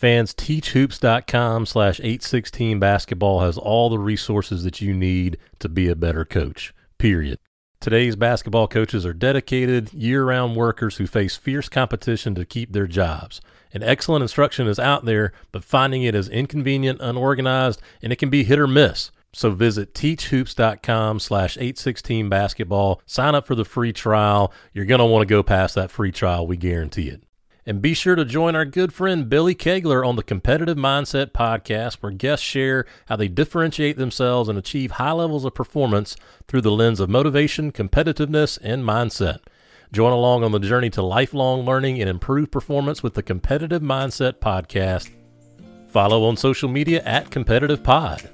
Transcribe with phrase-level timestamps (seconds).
[0.00, 5.94] Fans, teachhoops.com slash 816 basketball has all the resources that you need to be a
[5.94, 7.38] better coach, period.
[7.82, 12.86] Today's basketball coaches are dedicated, year round workers who face fierce competition to keep their
[12.86, 13.42] jobs.
[13.74, 18.30] And excellent instruction is out there, but finding it is inconvenient, unorganized, and it can
[18.30, 19.10] be hit or miss.
[19.34, 23.02] So visit teachhoops.com slash 816 basketball.
[23.04, 24.50] Sign up for the free trial.
[24.72, 26.46] You're going to want to go past that free trial.
[26.46, 27.22] We guarantee it.
[27.66, 31.94] And be sure to join our good friend Billy Kegler on the Competitive Mindset podcast,
[31.96, 36.16] where guests share how they differentiate themselves and achieve high levels of performance
[36.48, 39.40] through the lens of motivation, competitiveness, and mindset.
[39.92, 44.34] Join along on the journey to lifelong learning and improved performance with the Competitive Mindset
[44.34, 45.10] podcast.
[45.88, 48.30] Follow on social media at Competitive Pod.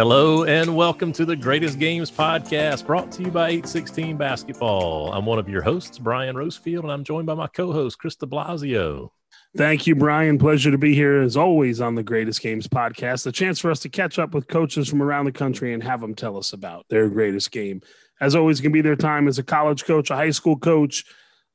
[0.00, 5.12] Hello and welcome to the Greatest Games podcast brought to you by 816 Basketball.
[5.12, 8.16] I'm one of your hosts, Brian Rosefield, and I'm joined by my co host, Chris
[8.16, 9.10] de Blasio.
[9.54, 10.38] Thank you, Brian.
[10.38, 13.26] Pleasure to be here as always on the Greatest Games podcast.
[13.26, 16.00] A chance for us to catch up with coaches from around the country and have
[16.00, 17.82] them tell us about their greatest game.
[18.22, 21.04] As always, can be their time as a college coach, a high school coach,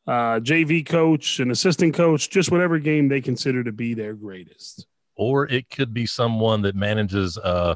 [0.06, 4.86] uh, JV coach, an assistant coach, just whatever game they consider to be their greatest.
[5.16, 7.73] Or it could be someone that manages uh,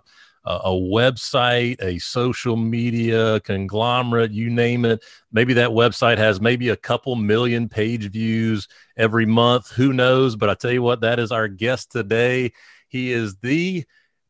[0.49, 5.03] a website, a social media conglomerate, you name it.
[5.31, 9.69] Maybe that website has maybe a couple million page views every month.
[9.71, 10.35] Who knows?
[10.35, 12.51] But I tell you what, that is our guest today.
[12.87, 13.85] He is the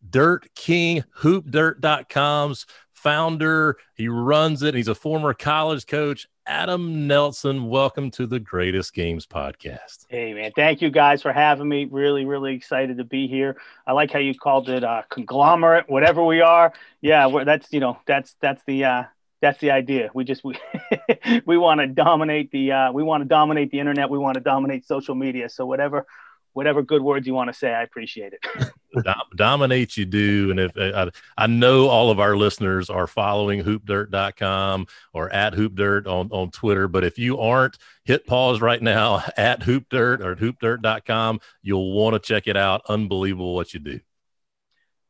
[0.07, 2.65] Dirt King, hoopdirt.com's
[3.01, 3.77] founder.
[3.95, 4.75] He runs it.
[4.75, 10.05] He's a former college coach Adam Nelson, welcome to the Greatest Games podcast.
[10.09, 10.51] Hey, man.
[10.55, 11.85] Thank you guys for having me.
[11.85, 13.55] Really, really excited to be here.
[13.85, 16.73] I like how you called it a conglomerate, whatever we are.
[17.01, 19.03] Yeah, that's, you know, that's, that's the, uh,
[19.41, 20.09] that's the idea.
[20.13, 20.57] We just, we,
[21.45, 24.09] we want to dominate the, uh, we want to dominate the internet.
[24.09, 25.49] We want to dominate social media.
[25.49, 26.07] So whatever,
[26.53, 28.71] whatever good words you want to say, I appreciate it.
[29.35, 30.51] dominate you do.
[30.51, 36.07] And if I, I, know all of our listeners are following hoopdirt.com or at hoopdirt
[36.07, 41.39] on, on Twitter, but if you aren't, hit pause right now at hoopdirt or hoopdirt.com.
[41.61, 42.81] You'll want to check it out.
[42.89, 43.99] Unbelievable what you do.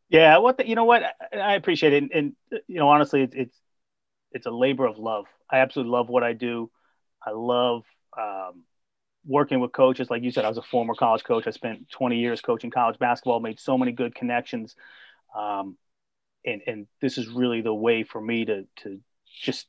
[0.09, 0.37] Yeah.
[0.37, 1.03] What the, you know what?
[1.33, 2.03] I appreciate it.
[2.03, 3.57] And, and you know, honestly, it's, it's,
[4.31, 5.25] it's a labor of love.
[5.49, 6.69] I absolutely love what I do.
[7.25, 7.83] I love,
[8.17, 8.63] um,
[9.29, 11.45] working with coaches, like you said, I was a former college coach.
[11.47, 14.75] I spent 20 years coaching college basketball, made so many good connections.
[15.37, 15.77] Um,
[16.43, 18.99] and, and this is really the way for me to, to
[19.41, 19.67] just,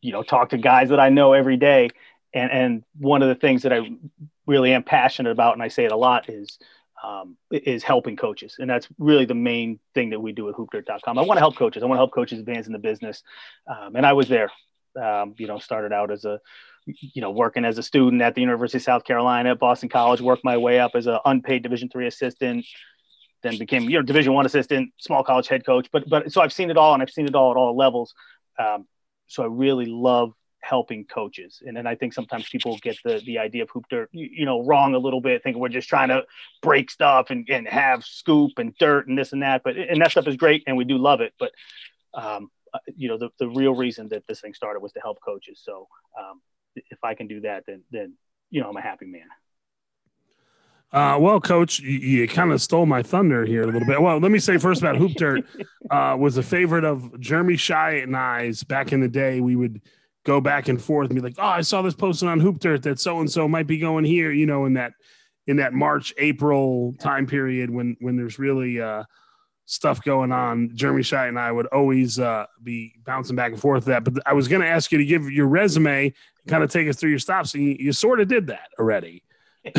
[0.00, 1.90] you know, talk to guys that I know every day.
[2.32, 3.80] And, and one of the things that I
[4.46, 6.58] really am passionate about, and I say it a lot is,
[7.02, 8.56] um, is helping coaches.
[8.60, 11.18] And that's really the main thing that we do at hoopdirt.com.
[11.18, 11.82] I want to help coaches.
[11.82, 13.24] I want to help coaches advance in the business.
[13.66, 14.50] Um, and I was there,
[15.00, 16.40] um, you know, started out as a,
[16.86, 20.20] you know, working as a student at the University of South Carolina, at Boston College,
[20.20, 22.66] worked my way up as an unpaid Division three assistant,
[23.42, 25.88] then became you know Division one assistant, small college head coach.
[25.92, 28.14] But but so I've seen it all, and I've seen it all at all levels.
[28.58, 28.86] Um,
[29.26, 33.38] so I really love helping coaches, and then I think sometimes people get the the
[33.38, 36.08] idea of hoop dirt you, you know wrong a little bit, thinking we're just trying
[36.08, 36.24] to
[36.62, 39.62] break stuff and and have scoop and dirt and this and that.
[39.62, 41.52] But and that stuff is great, and we do love it, but.
[42.16, 45.18] Um, uh, you know the, the real reason that this thing started was to help
[45.24, 45.88] coaches so
[46.20, 46.40] um,
[46.76, 48.14] if I can do that, then then
[48.50, 49.26] you know I'm a happy man.
[50.92, 54.00] Uh, well, coach, you, you kind of stole my thunder here a little bit.
[54.00, 55.44] Well, let me say first about Hoop Dirt
[55.90, 59.40] uh, was a favorite of Jeremy Shy and I's back in the day.
[59.40, 59.80] We would
[60.24, 62.82] go back and forth and be like, "Oh, I saw this posted on Hoop Dirt
[62.84, 64.92] that so and so might be going here," you know, in that
[65.46, 69.04] in that March April time period when when there's really uh,
[69.66, 70.70] stuff going on.
[70.74, 74.04] Jeremy Shy and I would always uh, be bouncing back and forth that.
[74.04, 76.12] But I was going to ask you to give your resume
[76.46, 77.54] kind of take us through your stops.
[77.54, 79.22] And you, you sort of did that already.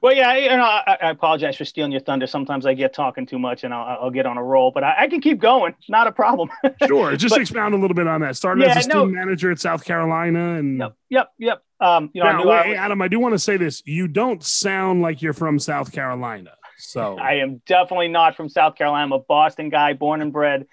[0.00, 2.28] well, yeah, you know, I, I, apologize for stealing your thunder.
[2.28, 4.94] Sometimes I get talking too much and I'll, I'll get on a roll, but I,
[5.00, 5.74] I, can keep going.
[5.88, 6.50] Not a problem.
[6.86, 7.16] sure.
[7.16, 8.36] Just but, expound a little bit on that.
[8.36, 11.62] Started yeah, as a student no, manager at South Carolina and yep, yep, yep.
[11.80, 13.82] Um, you know, now, wait, was, Adam, I do want to say this.
[13.84, 16.52] You don't sound like you're from South Carolina.
[16.78, 19.04] So I am definitely not from South Carolina.
[19.04, 20.66] I'm a Boston guy, born and bred.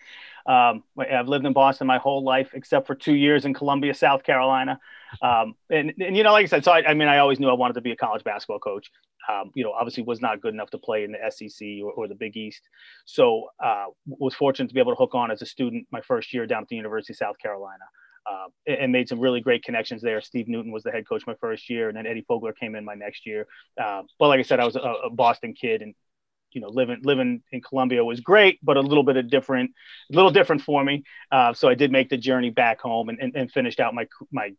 [0.45, 4.24] Um, I've lived in Boston my whole life, except for two years in Columbia, South
[4.24, 4.80] Carolina.
[5.21, 7.50] Um, and, and, you know, like I said, so I, I, mean, I always knew
[7.50, 8.89] I wanted to be a college basketball coach.
[9.30, 12.07] Um, you know, obviously was not good enough to play in the SEC or, or
[12.07, 12.62] the Big East.
[13.06, 16.33] So uh, was fortunate to be able to hook on as a student my first
[16.33, 17.83] year down at the University of South Carolina.
[18.29, 20.21] Uh, and made some really great connections there.
[20.21, 22.85] Steve Newton was the head coach my first year, and then Eddie Fogler came in
[22.85, 23.47] my next year.
[23.81, 25.95] Uh, but like I said, I was a, a Boston kid and
[26.53, 29.71] you know, living living in Columbia was great, but a little bit of different,
[30.12, 31.03] a little different for me.
[31.31, 34.07] Uh, so I did make the journey back home and, and, and finished out my
[34.31, 34.51] my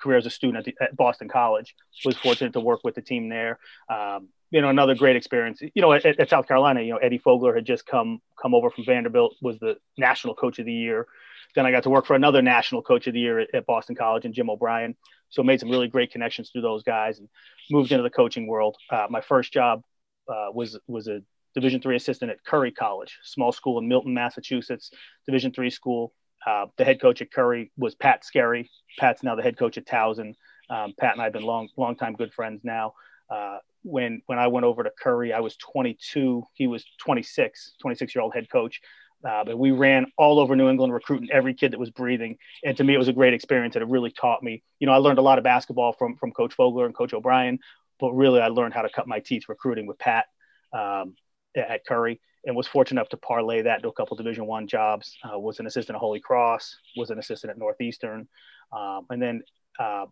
[0.00, 1.74] career as a student at, the, at, Boston College.
[2.04, 3.58] Was fortunate to work with the team there.
[3.88, 5.62] Um, you know, another great experience.
[5.74, 8.70] You know, at, at, South Carolina, you know, Eddie Fogler had just come come over
[8.70, 11.06] from Vanderbilt, was the national coach of the year.
[11.54, 13.94] Then I got to work for another national coach of the year at, at Boston
[13.94, 14.94] College and Jim O'Brien.
[15.30, 17.28] So made some really great connections through those guys and
[17.70, 18.76] moved into the coaching world.
[18.90, 19.82] Uh, my first job
[20.28, 21.22] uh, was was a
[21.54, 24.90] Division three assistant at Curry College, small school in Milton, Massachusetts,
[25.26, 26.14] Division three school.
[26.46, 28.70] Uh, the head coach at Curry was Pat Skerry.
[28.98, 30.34] Pat's now the head coach at Towson.
[30.70, 32.94] Um, Pat and I have been long, long time good friends now.
[33.30, 36.44] Uh, when when I went over to Curry, I was 22.
[36.54, 38.80] He was 26, 26 year old head coach.
[39.28, 42.38] Uh, but we ran all over New England recruiting every kid that was breathing.
[42.64, 44.62] And to me, it was a great experience and it really taught me.
[44.80, 47.58] You know, I learned a lot of basketball from from Coach Fogler and Coach O'Brien,
[48.00, 50.26] but really I learned how to cut my teeth recruiting with Pat
[50.72, 51.14] um,
[51.56, 55.16] at Curry and was fortunate enough to parlay that to a couple Division One jobs.
[55.22, 58.28] Uh, was an assistant at Holy Cross, was an assistant at Northeastern,
[58.72, 59.42] um, and then
[59.78, 60.06] uh,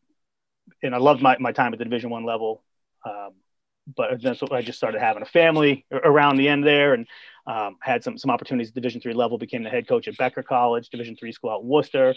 [0.83, 2.63] and I loved my, my time at the Division One level.
[3.05, 3.33] Um,
[3.87, 7.07] but then so I just started having a family around the end there, and
[7.47, 9.39] um, had some some opportunities at Division three level.
[9.39, 12.15] Became the head coach at Becker College, Division three school out in Worcester.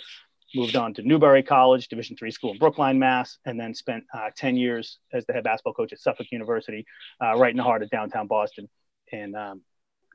[0.56, 4.30] Moved on to Newbury College, Division three school in Brookline, Mass, and then spent uh,
[4.36, 6.86] ten years as the head basketball coach at Suffolk University,
[7.24, 8.70] uh, right in the heart of downtown Boston.
[9.12, 9.62] And um,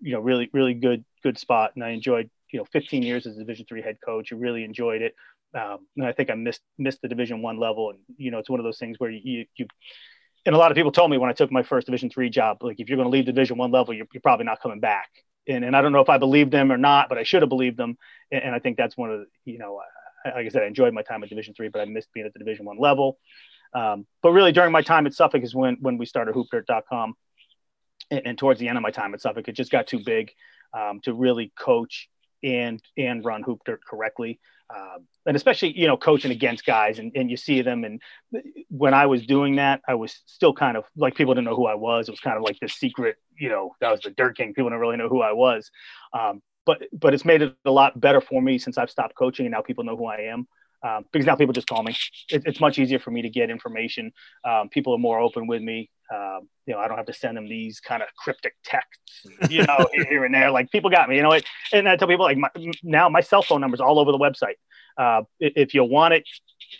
[0.00, 1.72] you know, really, really good, good spot.
[1.74, 4.32] And I enjoyed, you know, 15 years as a Division three head coach.
[4.32, 5.14] I really enjoyed it.
[5.54, 7.90] Um, and I think I missed missed the Division one level.
[7.90, 9.66] And you know, it's one of those things where you you
[10.46, 12.58] and a lot of people told me when I took my first Division three job,
[12.62, 15.08] like if you're going to leave Division one level, you're, you're, probably not coming back.
[15.46, 17.48] And, and I don't know if I believed them or not, but I should have
[17.48, 17.96] believed them.
[18.30, 19.80] And, and I think that's one of the, you know,
[20.24, 22.32] like I said, I enjoyed my time at Division three, but I missed being at
[22.32, 23.18] the Division one level.
[23.74, 27.14] Um, but really, during my time at Suffolk is when when we started HoopDirt.com,
[28.10, 30.32] and, and towards the end of my time at Suffolk, it just got too big
[30.72, 32.08] um, to really coach
[32.42, 34.38] and and run hoop dirt correctly
[34.74, 37.84] um, and especially you know coaching against guys and, and you see them.
[37.84, 38.00] And
[38.68, 41.66] when i was doing that i was still kind of like people didn't know who
[41.66, 42.08] i was.
[42.08, 44.54] It was kind of like this secret you know that was the dirt king.
[44.54, 45.70] People didn't really know who i was.
[46.12, 49.46] Um, but but it's made it a lot better for me since i've stopped coaching
[49.46, 50.46] and now people know who i am.
[50.80, 51.96] Um, because now people just call me.
[52.30, 54.12] It, it's much easier for me to get information.
[54.44, 57.36] Um, people are more open with me um, you know, I don't have to send
[57.36, 60.50] them these kind of cryptic texts, you know, here and there.
[60.50, 61.32] Like people got me, you know.
[61.32, 62.50] It, and I tell people like my,
[62.82, 64.56] now my cell phone number is all over the website.
[64.96, 66.24] Uh, if you want it,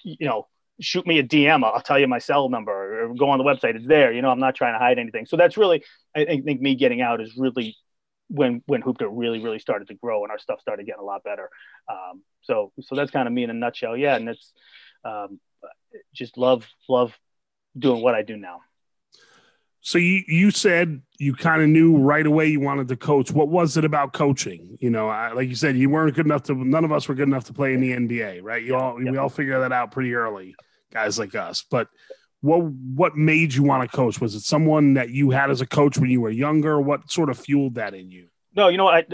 [0.03, 0.47] you know,
[0.81, 1.65] shoot me a DM.
[1.65, 3.75] I'll tell you my cell number or go on the website.
[3.75, 4.13] It's there.
[4.13, 5.27] You know, I'm not trying to hide anything.
[5.27, 5.85] So that's really,
[6.17, 7.77] I think, me getting out is really
[8.29, 11.05] when when Hoop Dirt really really started to grow and our stuff started getting a
[11.05, 11.49] lot better.
[11.91, 13.97] Um, so so that's kind of me in a nutshell.
[13.97, 14.53] Yeah, and it's
[15.05, 15.41] um,
[16.15, 17.13] just love love
[17.79, 18.61] doing what I do now.
[19.89, 23.31] So you you said you kind of knew right away you wanted to coach.
[23.31, 24.77] What was it about coaching?
[24.81, 26.55] You know, I, like you said, you weren't good enough to.
[26.55, 28.63] None of us were good enough to play in the NBA, right?
[28.63, 30.55] You all we all figure that out pretty early,
[30.93, 31.65] guys like us.
[31.71, 31.89] But
[32.43, 34.21] what what made you want to coach?
[34.21, 36.79] Was it someone that you had as a coach when you were younger?
[36.79, 38.29] What sort of fueled that in you?
[38.55, 39.07] No, you know, I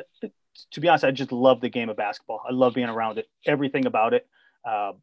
[0.73, 2.41] to be honest, I just love the game of basketball.
[2.44, 4.26] I love being around it, everything about it,
[4.69, 4.94] uh,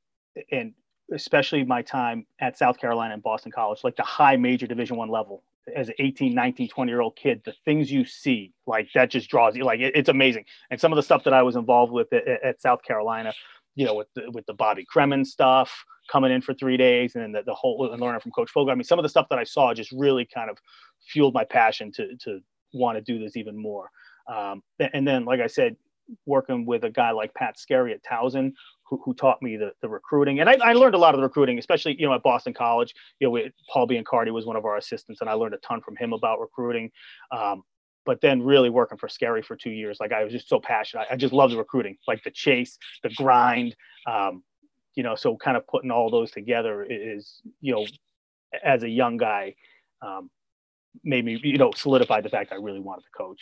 [0.52, 0.74] and
[1.14, 5.08] especially my time at South Carolina and Boston College, like the high major Division One
[5.08, 5.44] level
[5.76, 9.30] as an 18 19 20 year old kid the things you see like that just
[9.30, 10.44] draws you like it, it's amazing.
[10.70, 13.34] And some of the stuff that i was involved with at, at south carolina
[13.76, 17.24] you know with the, with the bobby cremins stuff coming in for three days and
[17.24, 19.28] then the, the whole and learning from coach fogler i mean some of the stuff
[19.30, 20.58] that i saw just really kind of
[21.08, 22.40] fueled my passion to to
[22.74, 23.90] want to do this even more.
[24.32, 24.64] Um,
[24.94, 25.76] and then like i said
[26.26, 28.54] working with a guy like pat skerry at towson
[28.92, 30.42] who, who taught me the, the recruiting.
[30.42, 32.94] And I, I, learned a lot of the recruiting, especially, you know, at Boston College,
[33.20, 35.82] you know, we, Paul Biancardi was one of our assistants and I learned a ton
[35.82, 36.92] from him about recruiting.
[37.32, 37.64] Um,
[38.06, 41.08] but then really working for Skerry for two years, like I was just so passionate.
[41.10, 43.76] I, I just love the recruiting, like the chase, the grind,
[44.08, 44.44] um,
[44.96, 47.88] you know, so kind of putting all those together is, you know,
[48.62, 49.56] as a young guy,
[50.02, 50.30] um,
[51.06, 53.40] made me, you know, solidify the fact I really wanted to coach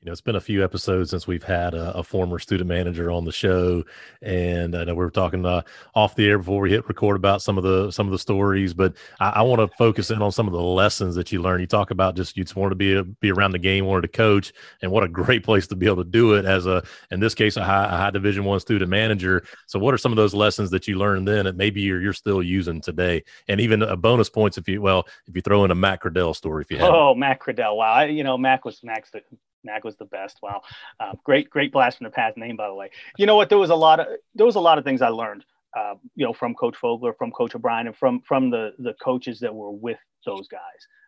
[0.00, 3.10] you know, it's been a few episodes since we've had a, a former student manager
[3.10, 3.82] on the show,
[4.22, 5.62] and I know we were talking uh,
[5.92, 8.74] off the air before we hit record about some of the some of the stories.
[8.74, 11.62] But I, I want to focus in on some of the lessons that you learned.
[11.62, 14.02] You talk about just you just wanted to be a, be around the game, wanted
[14.02, 14.52] to coach,
[14.82, 17.34] and what a great place to be able to do it as a in this
[17.34, 19.42] case a high, a high Division one student manager.
[19.66, 22.12] So, what are some of those lessons that you learned then that maybe you're you're
[22.12, 25.72] still using today, and even a bonus points if you well if you throw in
[25.72, 26.94] a Mac Cradell story if you have.
[26.94, 27.76] Oh, Mac Cradell!
[27.76, 29.22] Wow, I, you know Mac was Mac's the
[29.64, 30.38] Mac was the best.
[30.42, 30.62] Wow,
[31.00, 32.90] uh, great, great blast from the past name, by the way.
[33.16, 33.48] You know what?
[33.48, 35.44] There was a lot of there was a lot of things I learned.
[35.76, 39.40] Uh, you know, from Coach Fogler, from Coach O'Brien, and from from the the coaches
[39.40, 40.60] that were with those guys.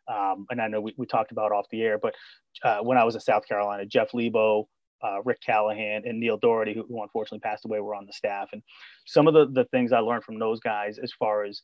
[0.09, 2.14] Um, and I know we, we talked about off the air, but
[2.64, 4.69] uh, when I was in South Carolina, Jeff Lebo,
[5.02, 8.49] uh, Rick Callahan, and Neil Dougherty, who, who, unfortunately passed away, were on the staff.
[8.52, 8.62] And
[9.07, 11.62] some of the, the things I learned from those guys, as far as,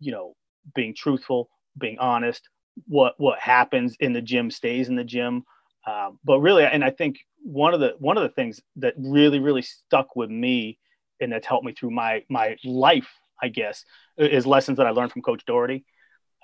[0.00, 0.34] you know,
[0.74, 1.48] being truthful,
[1.78, 2.48] being honest,
[2.86, 5.44] what what happens in the gym stays in the gym.
[5.86, 9.38] Um, but really, and I think one of the one of the things that really
[9.38, 10.78] really stuck with me
[11.20, 13.08] and that's helped me through my my life,
[13.40, 13.84] I guess,
[14.16, 15.84] is lessons that I learned from Coach Dougherty.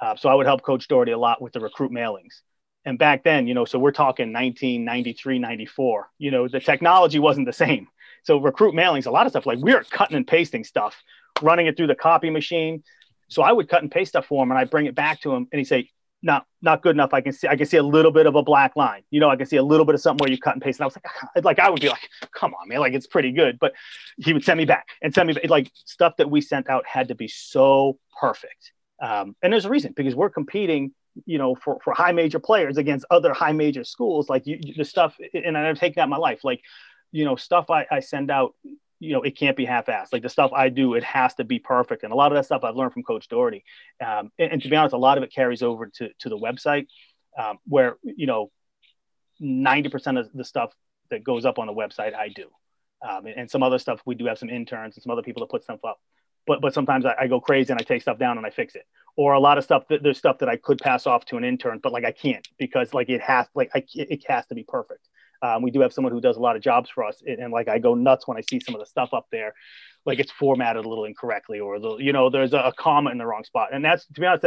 [0.00, 2.40] Uh, so I would help Coach Dougherty a lot with the recruit mailings.
[2.84, 7.46] And back then, you know, so we're talking 1993, 94, you know, the technology wasn't
[7.46, 7.88] the same.
[8.22, 10.94] So recruit mailings, a lot of stuff like we were cutting and pasting stuff,
[11.42, 12.82] running it through the copy machine.
[13.28, 15.32] So I would cut and paste stuff for him and I bring it back to
[15.32, 15.90] him and he'd say,
[16.22, 17.14] not not good enough.
[17.14, 19.02] I can see I can see a little bit of a black line.
[19.10, 20.78] You know, I can see a little bit of something where you cut and paste.
[20.78, 20.96] And I was
[21.34, 23.58] like, like I would be like, come on, man, like it's pretty good.
[23.58, 23.72] But
[24.18, 27.08] he would send me back and send me like stuff that we sent out had
[27.08, 28.72] to be so perfect.
[29.02, 30.92] Um, and there's a reason because we're competing,
[31.24, 34.28] you know, for for high major players against other high major schools.
[34.28, 36.44] Like you, the stuff, and I've taken that in my life.
[36.44, 36.60] Like,
[37.12, 38.54] you know, stuff I, I send out
[39.00, 40.12] you know, it can't be half-assed.
[40.12, 42.04] Like the stuff I do, it has to be perfect.
[42.04, 43.64] And a lot of that stuff I've learned from Coach Dougherty.
[44.04, 46.36] Um, and, and, to be honest, a lot of it carries over to, to the
[46.36, 46.86] website
[47.38, 48.50] um, where, you know,
[49.42, 50.72] 90% of the stuff
[51.10, 52.48] that goes up on the website, I do.
[53.06, 55.40] Um, and, and, some other stuff, we do have some interns and some other people
[55.40, 55.98] that put stuff up.
[56.46, 58.74] But, but sometimes I, I, go crazy and I take stuff down and I fix
[58.74, 58.86] it.
[59.16, 61.44] Or a lot of stuff that there's stuff that I could pass off to an
[61.44, 64.62] intern, but like I can't because like it has like I, it has to be
[64.62, 65.08] perfect.
[65.42, 67.52] Um, we do have someone who does a lot of jobs for us, and, and,
[67.52, 69.54] like I go nuts when I see some of the stuff up there,
[70.04, 73.18] like it's formatted a little incorrectly, or the you know there's a, a comma in
[73.18, 74.44] the wrong spot, and that's to be honest,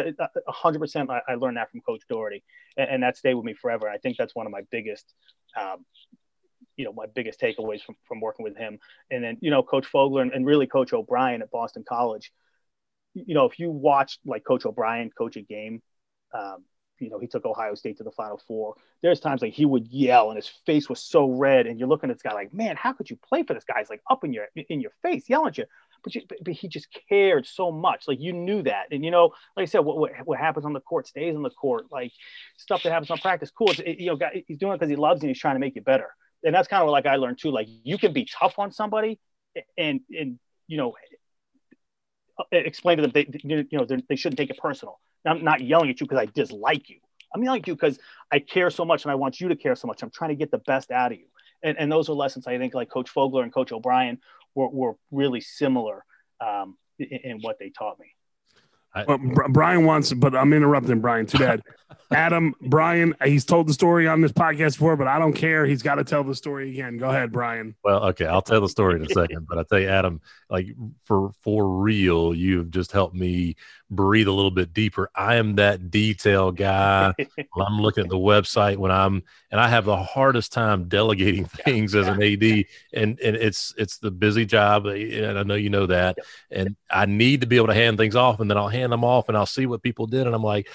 [0.47, 2.43] hundred percent I, I, learned that from Coach Dougherty,
[2.77, 3.89] and, and, that stayed with me forever.
[3.89, 5.12] I think that's one of my biggest,
[5.59, 5.85] um,
[6.77, 8.77] you know, my biggest takeaways from from working with him,
[9.09, 12.31] and then you know Coach Fogler and, and really Coach O'Brien at Boston College.
[13.15, 15.81] You know, if you watch like Coach O'Brien coach a game,
[16.33, 16.65] um,
[17.00, 18.75] you know, he took Ohio State to the Final Four.
[19.01, 22.09] There's times like he would yell and his face was so red, and you're looking
[22.09, 23.79] at this guy like, man, how could you play for this guy?
[23.79, 25.65] He's like up in your in your face, yelling at you.
[26.03, 28.09] But, you, but, he just cared so much.
[28.09, 30.73] Like you knew that, and you know, like I said, what, what, what happens on
[30.73, 31.85] the court stays on the court.
[31.91, 32.12] Like
[32.57, 33.71] stuff that happens on practice, cool.
[33.71, 35.59] It, you know, guy, he's doing it because he loves you and he's trying to
[35.59, 36.09] make you better.
[36.43, 37.51] And that's kind of like I learned too.
[37.51, 39.19] Like you can be tough on somebody,
[39.77, 40.95] and and you know,
[42.51, 45.99] explain to them they you know they shouldn't take it personal I'm not yelling at
[45.99, 46.97] you because I dislike you.
[47.33, 47.99] I'm yelling at you because
[48.31, 50.03] I care so much and I want you to care so much.
[50.03, 51.25] I'm trying to get the best out of you.
[51.63, 54.19] And, and those are lessons I think like Coach Fogler and Coach O'Brien
[54.53, 56.05] were, were really similar
[56.41, 58.07] um, in, in what they taught me.
[58.93, 59.17] I, well,
[59.49, 61.25] Brian wants, but I'm interrupting Brian.
[61.25, 61.61] Too bad.
[62.13, 65.65] Adam, Brian, he's told the story on this podcast before, but I don't care.
[65.65, 66.98] He's got to tell the story again.
[66.98, 67.75] Go ahead, Brian.
[67.84, 70.67] Well, okay, I'll tell the story in a second, but I tell you, Adam, like
[71.05, 73.55] for for real, you've just helped me
[73.89, 75.10] breathe a little bit deeper.
[75.15, 77.13] I am that detail guy.
[77.58, 81.96] I'm looking at the website when I'm, and I have the hardest time delegating things
[81.96, 85.70] as an AD, and and it's it's the busy job, uh, and I know you
[85.70, 86.17] know that,
[86.51, 89.03] and I need to be able to hand things off, and then I'll hand them
[89.03, 90.67] off, and I'll see what people did, and I'm like,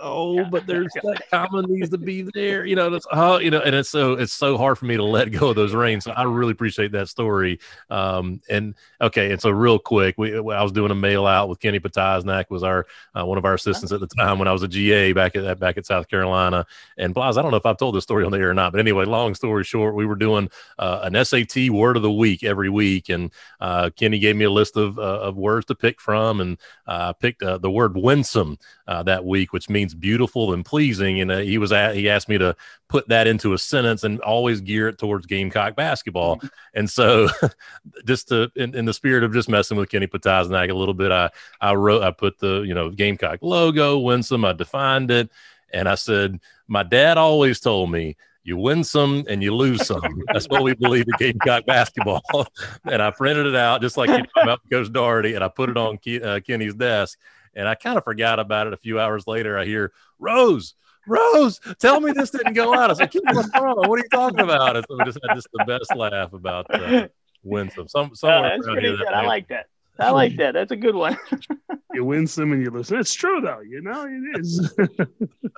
[0.00, 0.48] oh, yeah.
[0.50, 2.64] but there's that comma needs to be there.
[2.64, 5.04] You know, that's how you know, and it's so it's so hard for me to
[5.04, 6.04] let go of those reins.
[6.04, 7.58] So I really appreciate that story.
[7.90, 11.60] Um, and okay, and so real quick, we I was doing a mail out with
[11.60, 12.86] Kenny Potaznak, was our
[13.18, 15.58] uh, one of our assistants at the time when I was a GA back at
[15.58, 16.66] back at South Carolina.
[16.96, 18.72] And Blas, I don't know if I've told this story on the air or not,
[18.72, 22.44] but anyway, long story short, we were doing uh, an SAT word of the week
[22.44, 23.30] every week, and
[23.60, 26.92] uh, Kenny gave me a list of uh, of words to pick from, and I
[26.92, 28.58] uh, picked uh, the word winsome
[29.04, 31.20] that week, which means beautiful and pleasing.
[31.20, 32.56] And uh, he was at, he asked me to
[32.88, 36.36] put that into a sentence and always gear it towards Gamecock basketball.
[36.36, 36.46] Mm-hmm.
[36.74, 37.28] And so,
[38.04, 41.12] just to in, in, the spirit of just messing with Kenny Potaznak a little bit,
[41.12, 44.44] I I wrote I put the you know Gamecock logo, winsome.
[44.44, 45.30] I defined it,
[45.72, 50.22] and I said my dad always told me you win some and you lose some.
[50.32, 52.22] That's what we believe in Gamecock basketball.
[52.84, 55.76] and I printed it out just like you know, Coach Dougherty, and I put it
[55.76, 57.18] on uh, Kenny's desk.
[57.54, 58.72] And I kind of forgot about it.
[58.72, 60.74] A few hours later, I hear Rose.
[61.06, 62.90] Rose, tell me this didn't go out.
[62.90, 63.76] I said, what's wrong?
[63.76, 64.76] What are you talking about?
[64.76, 67.08] And so we just had just the best laugh about uh,
[67.42, 67.88] Winsome.
[67.88, 69.00] Some, somewhere oh, that's pretty good.
[69.00, 69.66] That I like that.
[69.98, 70.54] I like that.
[70.54, 71.18] That's a good one.
[71.94, 72.90] you win some and you lose.
[72.90, 73.60] It's true though.
[73.60, 74.74] You know it is.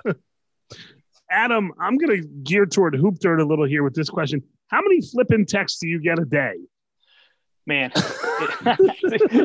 [1.31, 4.43] Adam, I'm going to gear toward hoop dirt a little here with this question.
[4.67, 6.55] How many flipping texts do you get a day?
[7.65, 7.91] Man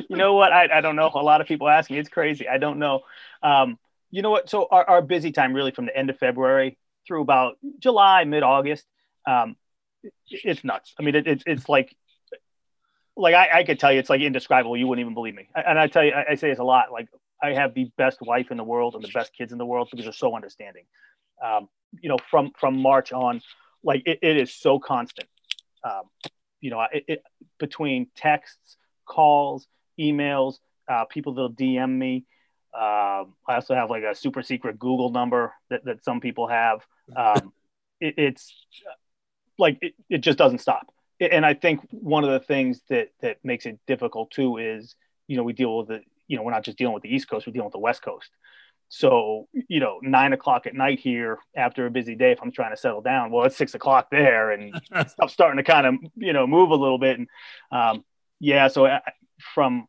[0.09, 0.53] you know what?
[0.53, 1.11] I, I don't know.
[1.15, 1.99] A lot of people ask me.
[1.99, 2.49] It's crazy.
[2.49, 3.01] I don't know.
[3.43, 3.79] Um,
[4.11, 4.51] you know what?
[4.51, 8.85] So our, our busy time really from the end of february through about july mid-august
[9.27, 9.57] um,
[10.31, 10.95] it's nuts.
[10.99, 11.95] I mean it, it, it's like
[13.17, 14.77] like I, I could tell you it's like indescribable.
[14.77, 15.49] You wouldn't even believe me.
[15.55, 17.09] And i tell you i, I say this a lot like
[17.43, 19.89] I have the best wife in the world and the best kids in the world
[19.91, 20.85] because they're so understanding.
[21.45, 21.69] Um,
[22.01, 23.41] you know, from from March on,
[23.83, 25.29] like it, it is so constant.
[25.83, 26.03] Um,
[26.61, 27.23] you know, it, it,
[27.59, 28.77] between texts,
[29.07, 29.67] calls,
[29.99, 30.57] emails,
[30.89, 32.25] uh, people that'll DM me.
[32.73, 36.81] Um, I also have like a super secret Google number that, that some people have.
[37.17, 37.53] Um,
[38.01, 38.53] it, it's
[39.59, 40.93] like it, it just doesn't stop.
[41.21, 44.95] And I think one of the things that that makes it difficult too is
[45.27, 47.29] you know we deal with the you know we're not just dealing with the East
[47.29, 48.31] Coast, we're dealing with the West Coast.
[48.93, 52.73] So, you know, nine o'clock at night here after a busy day, if I'm trying
[52.73, 54.75] to settle down, well, it's six o'clock there and
[55.09, 57.21] stuff's starting to kind of, you know, move a little bit.
[57.21, 57.29] And
[57.71, 58.05] um,
[58.41, 59.01] yeah, so I, uh,
[59.55, 59.87] from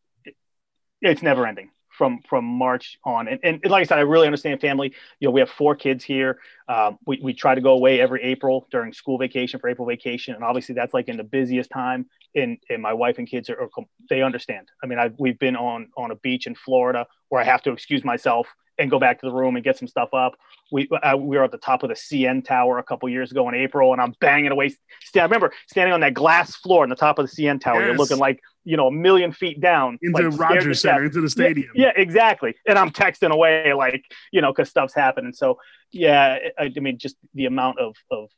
[1.02, 3.28] it's never ending from from March on.
[3.28, 4.94] And, and like I said, I really understand family.
[5.20, 6.40] You know, we have four kids here.
[6.68, 10.36] Um, we, we try to go away every April during school vacation for April vacation.
[10.36, 12.06] And obviously that's like in the busiest time.
[12.36, 13.70] And, and my wife and kids are, are
[14.12, 14.70] they understand.
[14.84, 17.72] I mean, I, we've been on, on a beach in Florida where I have to
[17.72, 18.48] excuse myself
[18.82, 20.36] and go back to the room and get some stuff up.
[20.72, 23.48] We uh, we were at the top of the CN Tower a couple years ago
[23.50, 24.76] in April, and I'm banging away.
[25.16, 27.80] I remember standing on that glass floor on the top of the CN Tower.
[27.80, 27.88] Yes.
[27.88, 31.30] You're looking like you know a million feet down into like, Rogers Center, into the
[31.30, 31.70] stadium.
[31.76, 32.56] Yeah, yeah, exactly.
[32.68, 35.34] And I'm texting away like you know because stuff's happening.
[35.34, 35.60] So
[35.92, 38.30] yeah, I, I mean just the amount of of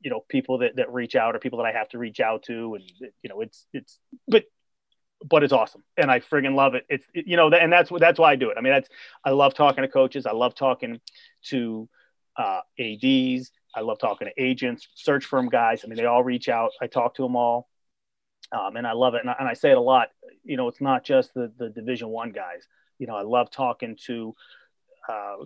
[0.00, 2.44] you know people that, that reach out or people that I have to reach out
[2.44, 2.84] to, and
[3.22, 3.98] you know it's it's
[4.28, 4.44] but
[5.28, 6.84] but it's awesome and I friggin' love it.
[6.88, 8.56] It's it, you know, and that's that's why I do it.
[8.58, 8.88] I mean, that's
[9.24, 10.26] I love talking to coaches.
[10.26, 11.00] I love talking
[11.46, 11.88] to
[12.36, 13.50] uh, ads.
[13.74, 15.82] I love talking to agents, search firm guys.
[15.84, 16.70] I mean, they all reach out.
[16.80, 17.68] I talk to them all,
[18.52, 19.20] um, and I love it.
[19.20, 20.08] And I, and I, say it a lot.
[20.44, 22.66] You know, it's not just the the Division One guys.
[22.98, 24.34] You know, I love talking to
[25.08, 25.36] uh,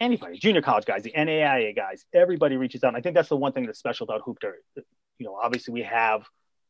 [0.00, 2.04] anybody, junior college guys, the NAIA guys.
[2.14, 2.88] Everybody reaches out.
[2.88, 4.62] And I think that's the one thing that's special about Hoop Dirt.
[5.18, 6.22] You know, obviously we have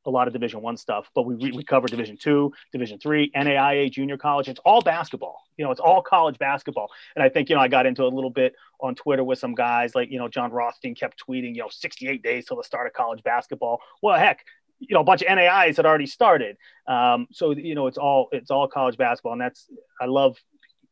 [0.06, 3.90] a lot of division one stuff but we, we cover division two division three naia
[3.90, 4.48] junior college.
[4.48, 5.42] It's all basketball.
[5.56, 6.88] You know it's all college basketball.
[7.14, 9.54] And i think you know i got into a little bit on twitter with some
[9.54, 12.86] guys like you know Jon rothstein kept tweeting you know 68 days till the start
[12.86, 13.80] of college basketball.
[14.02, 14.44] Well heck
[14.78, 16.56] you know a bunch of nais had already started.
[16.86, 19.32] Um, so you know it's all it's all college basketball.
[19.32, 19.68] And that's
[20.00, 20.36] i love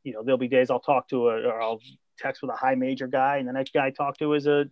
[0.05, 1.81] you know there'll be days i'll talk to a or i'll
[2.19, 4.67] text with a high major guy and the next guy i talk to is a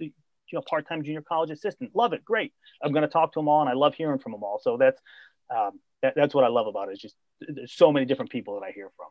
[0.50, 1.90] you know part-time junior college assistant.
[1.94, 2.24] Love it.
[2.24, 2.52] Great.
[2.82, 4.60] I'm going to talk to them all and i love hearing from them all.
[4.62, 5.00] So that's
[5.50, 6.92] um, that, that's what i love about it.
[6.92, 9.08] Is just there's so many different people that i hear from.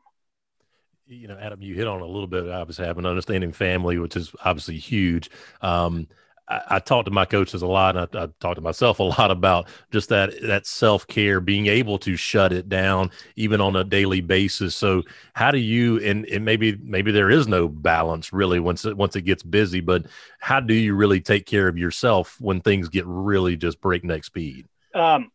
[1.06, 4.16] You know adam you hit on a little bit obviously having an understanding family which
[4.16, 5.30] is obviously huge.
[5.62, 6.08] Um,
[6.48, 9.04] I, I talk to my coaches a lot, and I, I talk to myself a
[9.04, 13.76] lot about just that that self care, being able to shut it down even on
[13.76, 14.76] a daily basis.
[14.76, 18.96] So, how do you and, and maybe maybe there is no balance really once it,
[18.96, 20.06] once it gets busy, but
[20.40, 24.68] how do you really take care of yourself when things get really just breakneck speed?
[24.94, 25.32] Um,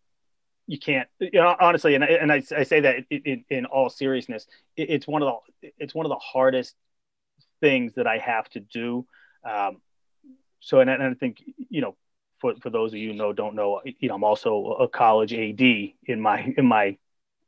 [0.67, 3.91] you can't you know honestly and, and I, I say that in, in, in all
[3.91, 4.47] seriousness
[4.77, 6.75] it, it's one of the it's one of the hardest
[7.61, 9.07] things that i have to do
[9.45, 9.79] um,
[10.63, 11.97] so and, and I think you know
[12.41, 15.35] for, for those of you who know don't know you know I'm also a college
[15.35, 16.97] AD in my in my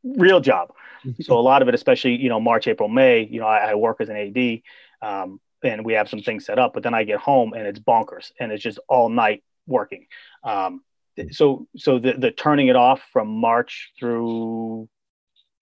[0.03, 0.72] real job.
[1.20, 3.74] So a lot of it especially you know March April May you know I, I
[3.77, 4.61] work as an AD
[5.00, 7.79] um, and we have some things set up but then I get home and it's
[7.79, 10.07] bonkers and it's just all night working.
[10.42, 10.83] Um,
[11.31, 14.88] so so the, the turning it off from March through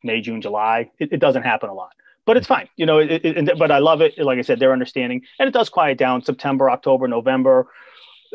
[0.03, 1.93] May June July it, it doesn't happen a lot
[2.25, 2.99] but it's fine, you know.
[2.99, 4.19] It, it, but I love it.
[4.19, 6.23] Like I said, they're understanding, and it does quiet down.
[6.23, 7.67] September, October, November.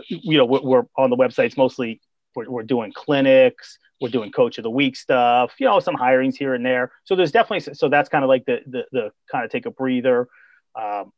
[0.08, 2.02] You know, we're, we're on the websites mostly.
[2.36, 3.80] We're, we're, doing clinics.
[4.00, 5.54] We're doing coach of the week stuff.
[5.60, 6.92] You know, some hirings here and there.
[7.06, 9.72] So there's definitely so that's kind of like the the, the kind of take a
[9.72, 10.28] breather.
[10.76, 11.12] Um,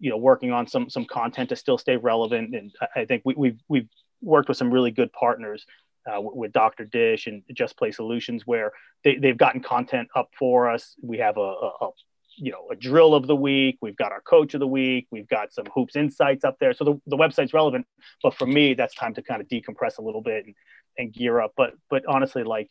[0.00, 3.34] you know, working on some some content to still stay relevant, and I think we,
[3.34, 3.88] we've we've
[4.22, 5.64] worked with some really good partners
[6.08, 6.84] uh, with Dr.
[6.84, 8.72] Dish and Just Play Solutions, where
[9.04, 10.94] they, they've gotten content up for us.
[11.02, 11.90] We have a, a, a,
[12.36, 13.78] you know a drill of the week.
[13.82, 15.06] We've got our coach of the week.
[15.10, 16.72] We've got some hoops insights up there.
[16.72, 17.86] So the, the website's relevant,
[18.22, 20.54] but for me, that's time to kind of decompress a little bit and,
[20.96, 21.52] and gear up.
[21.56, 22.70] But but honestly, like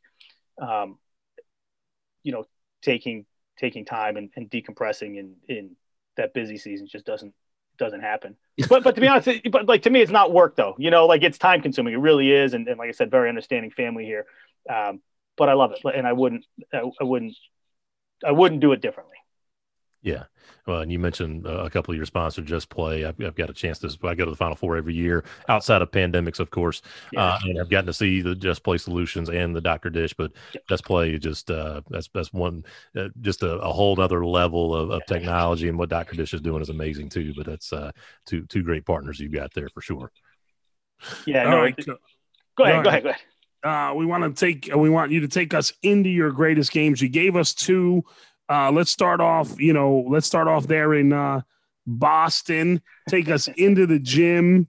[0.61, 0.97] um,
[2.23, 2.45] you know,
[2.81, 3.25] taking
[3.59, 5.75] taking time and, and decompressing in in
[6.15, 7.33] that busy season just doesn't
[7.77, 8.35] doesn't happen.
[8.69, 10.75] but but to be honest, but like to me, it's not work though.
[10.77, 11.93] You know, like it's time consuming.
[11.93, 14.25] It really is, and, and like I said, very understanding family here.
[14.69, 15.01] Um,
[15.37, 17.35] but I love it, and I wouldn't, I, I wouldn't,
[18.25, 19.17] I wouldn't do it differently.
[20.01, 20.23] Yeah.
[20.65, 23.05] Well, and you mentioned uh, a couple of your sponsors, Just Play.
[23.05, 25.81] I've, I've, got a chance to, I go to the Final Four every year outside
[25.81, 26.81] of pandemics, of course.
[27.11, 27.23] Yeah.
[27.23, 29.89] Uh, and I've gotten to see the Just Play Solutions and the Dr.
[29.89, 30.61] Dish, but yeah.
[30.69, 32.63] Just Play just, uh, that's, that's one,
[32.97, 35.67] uh, just a, a, whole other level of, of technology.
[35.67, 36.15] And what Dr.
[36.15, 37.33] Dish is doing is amazing too.
[37.35, 37.91] But that's uh,
[38.25, 40.11] two, two great partners you've got there for sure.
[41.25, 41.43] Yeah.
[41.43, 41.75] No, right.
[41.85, 41.97] go,
[42.55, 43.03] go, ahead, go ahead.
[43.03, 43.21] Go ahead.
[43.63, 47.01] Uh, we want to take, we want you to take us into your greatest games.
[47.01, 48.03] You gave us two
[48.49, 49.59] Uh, let's start off.
[49.59, 51.41] You know, let's start off there in uh,
[51.85, 52.81] Boston.
[53.09, 54.67] Take us into the gym.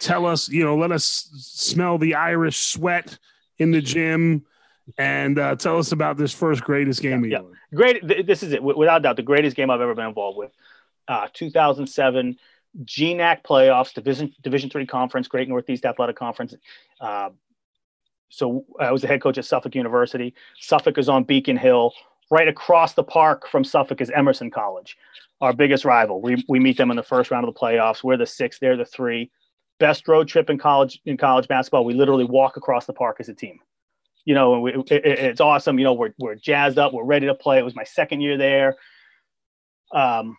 [0.00, 3.18] Tell us, you know, let us smell the Irish sweat
[3.58, 4.46] in the gym,
[4.96, 7.24] and uh, tell us about this first greatest game.
[7.26, 7.48] Yeah, yeah.
[7.74, 8.26] great.
[8.26, 10.52] This is it, without doubt, the greatest game I've ever been involved with.
[11.06, 12.38] Uh, 2007
[12.84, 16.54] GNAC playoffs, Division Division three conference, Great Northeast Athletic Conference.
[17.00, 17.30] Uh,
[18.30, 20.34] so I was the head coach at Suffolk University.
[20.60, 21.92] Suffolk is on Beacon Hill.
[22.30, 24.96] Right across the park from Suffolk is Emerson College,
[25.40, 26.20] our biggest rival.
[26.20, 28.04] We, we meet them in the first round of the playoffs.
[28.04, 29.30] We're the six, they're the three.
[29.80, 31.84] Best road trip in college in college basketball.
[31.84, 33.58] We literally walk across the park as a team.
[34.26, 35.78] You know, and we, it, it's awesome.
[35.78, 36.92] You know, we're, we're jazzed up.
[36.92, 37.58] We're ready to play.
[37.58, 38.76] It was my second year there.
[39.92, 40.36] Um,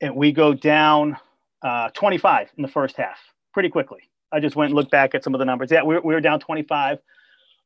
[0.00, 1.16] and we go down
[1.62, 3.18] uh, 25 in the first half
[3.52, 4.00] pretty quickly.
[4.32, 5.70] I just went and looked back at some of the numbers.
[5.70, 6.98] Yeah, we we were down 25.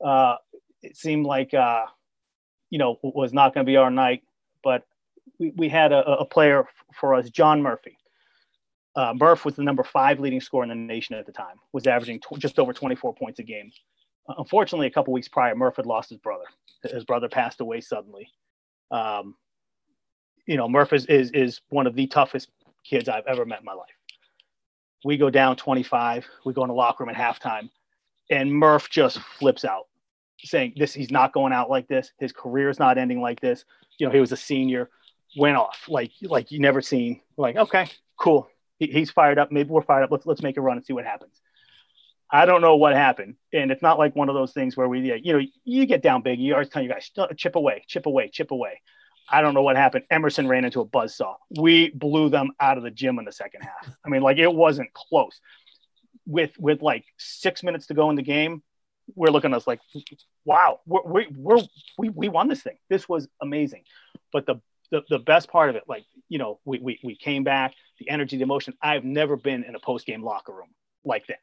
[0.04, 0.36] Uh,
[0.82, 1.84] it seemed like, uh,
[2.72, 4.22] you know, was not going to be our night,
[4.64, 4.86] but
[5.38, 6.64] we, we had a, a player
[6.98, 7.98] for us, John Murphy.
[8.96, 11.86] Uh, Murph was the number five leading scorer in the nation at the time, was
[11.86, 13.70] averaging tw- just over 24 points a game.
[14.26, 16.44] Uh, unfortunately, a couple weeks prior, Murph had lost his brother.
[16.82, 18.26] His brother passed away suddenly.
[18.90, 19.34] Um,
[20.46, 22.48] you know, Murph is, is, is one of the toughest
[22.84, 23.90] kids I've ever met in my life.
[25.04, 26.26] We go down 25.
[26.46, 27.68] We go in the locker room at halftime,
[28.30, 29.88] and Murph just flips out,
[30.44, 32.12] saying, "This he's not going out like this.
[32.18, 33.64] His career is not ending like this.
[33.98, 34.90] You know, he was a senior,
[35.36, 37.20] went off like like you never seen.
[37.36, 38.48] Like, okay, cool.
[38.78, 39.52] He, he's fired up.
[39.52, 40.10] Maybe we're fired up.
[40.10, 41.40] Let's let's make a run and see what happens."
[42.34, 45.20] I don't know what happened, and it's not like one of those things where we,
[45.22, 46.40] you know, you get down big.
[46.40, 48.80] You always tell you guys, chip away, chip away, chip away.
[49.28, 50.04] I don't know what happened.
[50.10, 51.36] Emerson ran into a buzz saw.
[51.58, 53.96] We blew them out of the gym in the second half.
[54.04, 55.40] I mean, like it wasn't close.
[56.26, 58.62] With with like six minutes to go in the game,
[59.14, 59.80] we're looking at us like,
[60.44, 61.60] wow, we're, we we're,
[61.98, 62.78] we we won this thing.
[62.88, 63.84] This was amazing.
[64.32, 64.56] But the
[64.90, 68.08] the, the best part of it, like you know, we, we we came back, the
[68.08, 68.74] energy, the emotion.
[68.82, 70.68] I've never been in a post game locker room
[71.04, 71.38] like that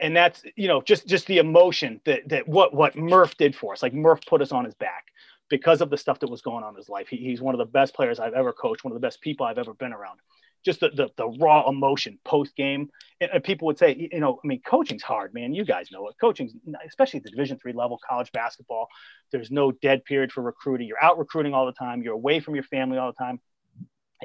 [0.00, 3.72] and that's you know just just the emotion that that what what Murph did for
[3.72, 3.82] us.
[3.82, 5.06] Like Murph put us on his back
[5.48, 7.08] because of the stuff that was going on in his life.
[7.08, 9.46] He, he's one of the best players I've ever coached, one of the best people
[9.46, 10.18] I've ever been around.
[10.66, 12.90] Just the, the, the raw emotion post game.
[13.20, 15.54] And, people would say, you know, I mean, coaching's hard, man.
[15.54, 16.16] You guys know it.
[16.20, 16.50] Coaching,
[16.86, 18.88] especially the Division three level, college basketball,
[19.32, 20.88] there's no dead period for recruiting.
[20.88, 22.02] You're out recruiting all the time.
[22.02, 23.40] You're away from your family all the time.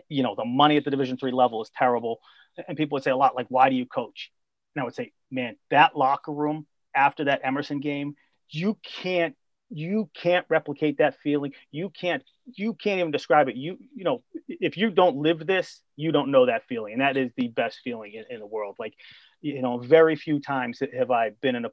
[0.09, 2.19] You know, the money at the Division three level is terrible.
[2.67, 4.31] And people would say a lot like, why do you coach?
[4.75, 8.15] And I would say, man, that locker room after that Emerson game,
[8.49, 9.35] you can't
[9.71, 11.53] you can't replicate that feeling.
[11.71, 13.55] You can't you can't even describe it.
[13.55, 16.93] You you know if you don't live this you don't know that feeling.
[16.93, 18.75] And that is the best feeling in, in the world.
[18.77, 18.93] Like
[19.41, 21.71] you know very few times have i been in a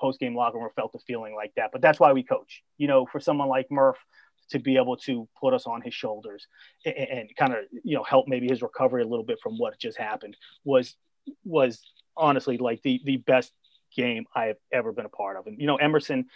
[0.00, 1.70] post-game locker room or felt a feeling like that.
[1.70, 2.62] But that's why we coach.
[2.78, 3.98] You know for someone like murph
[4.50, 6.46] to be able to put us on his shoulders
[6.84, 9.78] and, and kind of you know help maybe his recovery a little bit from what
[9.78, 10.96] just happened was
[11.44, 11.82] was
[12.16, 13.52] honestly like the the best
[13.94, 15.46] game I have ever been a part of.
[15.46, 16.26] And you know, Emerson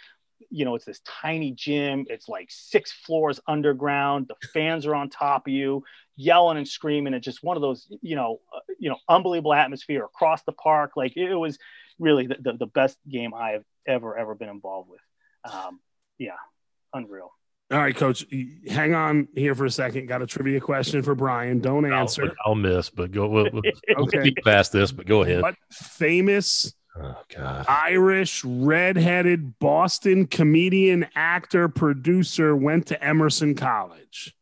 [0.49, 2.05] you know, it's this tiny gym.
[2.09, 4.27] It's like six floors underground.
[4.27, 5.83] The fans are on top of you,
[6.15, 7.13] yelling and screaming.
[7.13, 10.91] It's just one of those, you know, uh, you know, unbelievable atmosphere across the park.
[10.95, 11.57] Like it was
[11.99, 15.01] really the, the, the best game I have ever, ever been involved with.
[15.51, 15.79] Um,
[16.17, 16.37] yeah,
[16.93, 17.31] unreal.
[17.71, 18.25] All right, coach,
[18.67, 20.07] hang on here for a second.
[20.07, 21.59] Got a trivia question for Brian.
[21.59, 22.23] Don't answer.
[22.23, 23.27] I'll, I'll miss, but go.
[23.27, 23.61] We'll, we'll,
[23.97, 24.23] okay.
[24.23, 25.43] Keep past this, but go ahead.
[25.43, 27.65] What famous Oh, God.
[27.67, 34.35] Irish, redheaded Boston comedian, actor, producer went to Emerson College.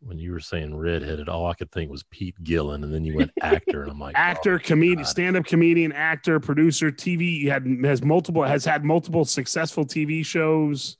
[0.00, 3.16] When you were saying redheaded, all I could think was Pete Gillen, and then you
[3.16, 7.40] went actor, and I'm like, actor, oh, comedian, stand-up comedian, actor, producer, TV.
[7.40, 10.96] He had has multiple has had multiple successful TV shows.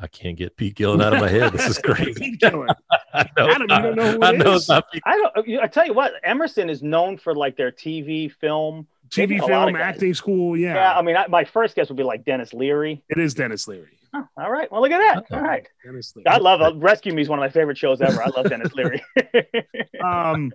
[0.00, 1.52] I can't get Pete Gillen out of my head.
[1.52, 2.14] This is crazy.
[2.14, 2.68] Pete Gillen.
[3.14, 4.68] I know, Adam, you don't know who I know is.
[4.68, 5.60] I don't.
[5.60, 10.14] I tell you what, Emerson is known for like their TV, film, TV, film, acting
[10.14, 10.56] school.
[10.56, 10.74] Yeah.
[10.74, 10.98] Yeah.
[10.98, 13.02] I mean, I, my first guess would be like Denis Leary.
[13.08, 13.98] It is Denis Leary.
[14.12, 14.70] Oh, all right.
[14.70, 15.36] Well, look at that.
[15.36, 15.66] All right.
[15.84, 16.26] Denis Leary.
[16.26, 18.22] I love uh, Rescue Me is one of my favorite shows ever.
[18.22, 19.02] I love Denis Leary.
[20.04, 20.52] um,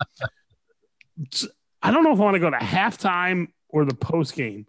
[1.82, 4.65] I don't know if I want to go to halftime or the post game.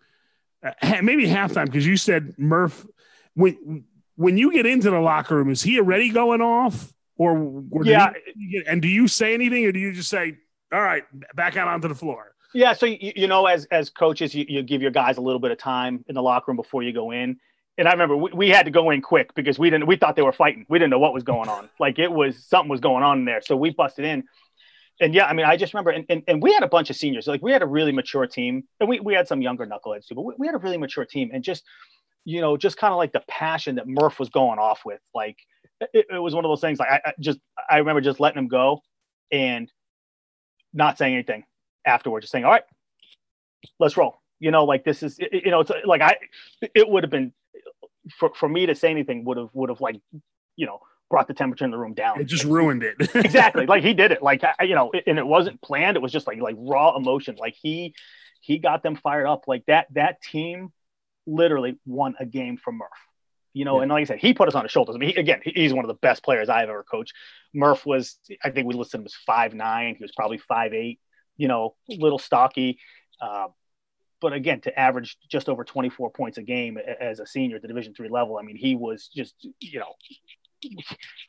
[0.63, 2.87] Uh, maybe halftime because you said Murph
[3.35, 3.85] when
[4.17, 6.93] when you get into the locker room, is he already going off?
[7.21, 8.15] Or, or yeah,
[8.51, 10.39] get, and do you say anything, or do you just say,
[10.73, 11.05] "All right,
[11.35, 12.35] back out onto the floor"?
[12.55, 15.39] Yeah, so you, you know, as as coaches, you, you give your guys a little
[15.39, 17.37] bit of time in the locker room before you go in.
[17.77, 20.17] And I remember we, we had to go in quick because we didn't we thought
[20.17, 20.65] they were fighting.
[20.71, 21.69] We didn't know what was going on.
[21.79, 23.43] Like it was something was going on in there.
[23.43, 24.25] So we busted in.
[24.99, 26.97] And yeah, I mean, I just remember, and, and, and we had a bunch of
[26.97, 27.27] seniors.
[27.27, 30.15] Like we had a really mature team, and we, we had some younger knuckleheads too,
[30.15, 31.31] but we, we had a really mature team.
[31.35, 31.65] And just
[32.25, 35.01] you know, just kind of like the passion that Murph was going off with.
[35.15, 35.37] Like
[35.81, 36.79] it, it was one of those things.
[36.79, 37.39] Like I, I, just,
[37.69, 38.81] I remember just letting him go
[39.33, 39.71] and
[40.73, 41.45] not saying anything
[41.85, 42.65] afterwards, just saying, "All right,
[43.79, 46.17] let's roll." You know, like this is, you know, it's like I,
[46.75, 47.33] it would have been
[48.19, 50.01] for for me to say anything would have would have like,
[50.57, 52.21] you know, brought the temperature in the room down.
[52.21, 52.97] It just ruined it.
[53.15, 53.67] exactly.
[53.67, 54.23] Like he did it.
[54.23, 55.97] Like you know, and it wasn't planned.
[55.97, 57.37] It was just like like raw emotion.
[57.39, 57.95] Like he
[58.41, 59.45] he got them fired up.
[59.47, 60.73] Like that that team
[61.27, 62.89] literally won a game from Murph.
[63.53, 63.83] You know, yeah.
[63.83, 64.95] and like I said, he put us on his shoulders.
[64.95, 67.13] I mean, he, again, he's one of the best players I've ever coached.
[67.53, 69.97] Murph was, I think we listed him as five nine.
[69.97, 71.01] He was probably five eight.
[71.37, 72.79] You know, little stocky.
[73.21, 73.49] Uh,
[74.21, 77.69] but again, to average just over 24 points a game as a senior at the
[77.69, 79.95] Division three level, I mean, he was just, you know,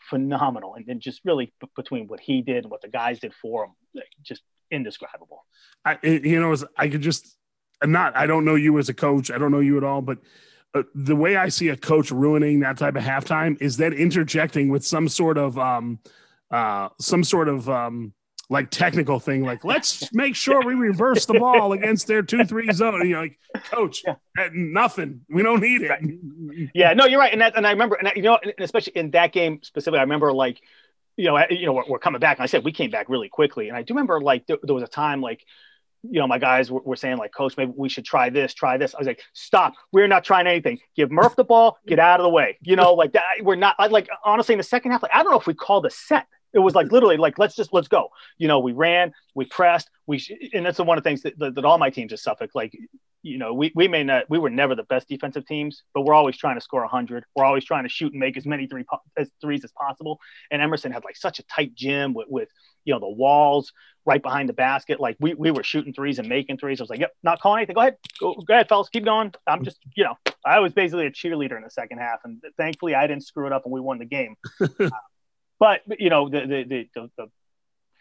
[0.09, 0.75] phenomenal.
[0.75, 3.65] And, and just really b- between what he did and what the guys did for
[3.65, 5.45] him, just indescribable.
[5.85, 7.37] I, you know, as I could just,
[7.81, 9.31] I'm not, I don't know you as a coach.
[9.31, 10.19] I don't know you at all, but
[10.73, 14.69] uh, the way I see a coach ruining that type of halftime is then interjecting
[14.69, 15.99] with some sort of, um,
[16.49, 18.13] uh, some sort of, um,
[18.51, 22.69] like technical thing, like let's make sure we reverse the ball against their two three
[22.73, 22.99] zone.
[22.99, 23.39] And you're like,
[23.71, 24.15] coach, yeah.
[24.53, 25.21] nothing.
[25.29, 25.89] We don't need it.
[25.89, 26.69] Right.
[26.73, 27.31] Yeah, no, you're right.
[27.31, 30.03] And that, and I remember, and you know, and especially in that game specifically, I
[30.03, 30.61] remember like,
[31.15, 32.39] you know, you know, we're, we're, coming back.
[32.39, 34.75] And I said we came back really quickly, and I do remember like there, there
[34.75, 35.45] was a time like
[36.03, 38.77] you know, my guys were, were, saying like, coach, maybe we should try this, try
[38.77, 38.95] this.
[38.95, 39.73] I was like, stop.
[39.91, 40.79] We're not trying anything.
[40.95, 42.57] Give Murph the ball, get out of the way.
[42.61, 43.23] You know, like that.
[43.41, 45.53] We're not I, like, honestly, in the second half, like, I don't know if we
[45.53, 46.27] called a set.
[46.53, 48.09] It was like literally like, let's just, let's go.
[48.37, 50.21] You know, we ran, we pressed, we,
[50.53, 52.77] and that's one of the things that, that, that all my teams at Suffolk, like,
[53.23, 56.13] you know, we, we may not, we were never the best defensive teams, but we're
[56.13, 57.23] always trying to score 100.
[57.35, 58.83] We're always trying to shoot and make as many three
[59.17, 60.19] as threes as possible.
[60.49, 62.49] And Emerson had like such a tight gym with, with
[62.83, 63.71] you know, the walls
[64.05, 64.99] right behind the basket.
[64.99, 66.81] Like we, we were shooting threes and making threes.
[66.81, 67.75] I was like, yep, not calling anything.
[67.75, 67.97] Go ahead.
[68.19, 68.89] Go, go ahead, fellas.
[68.89, 69.33] Keep going.
[69.45, 72.19] I'm just, you know, I was basically a cheerleader in the second half.
[72.23, 74.35] And thankfully I didn't screw it up and we won the game.
[74.59, 74.89] uh,
[75.59, 77.27] but, you know, the, the, the, the, the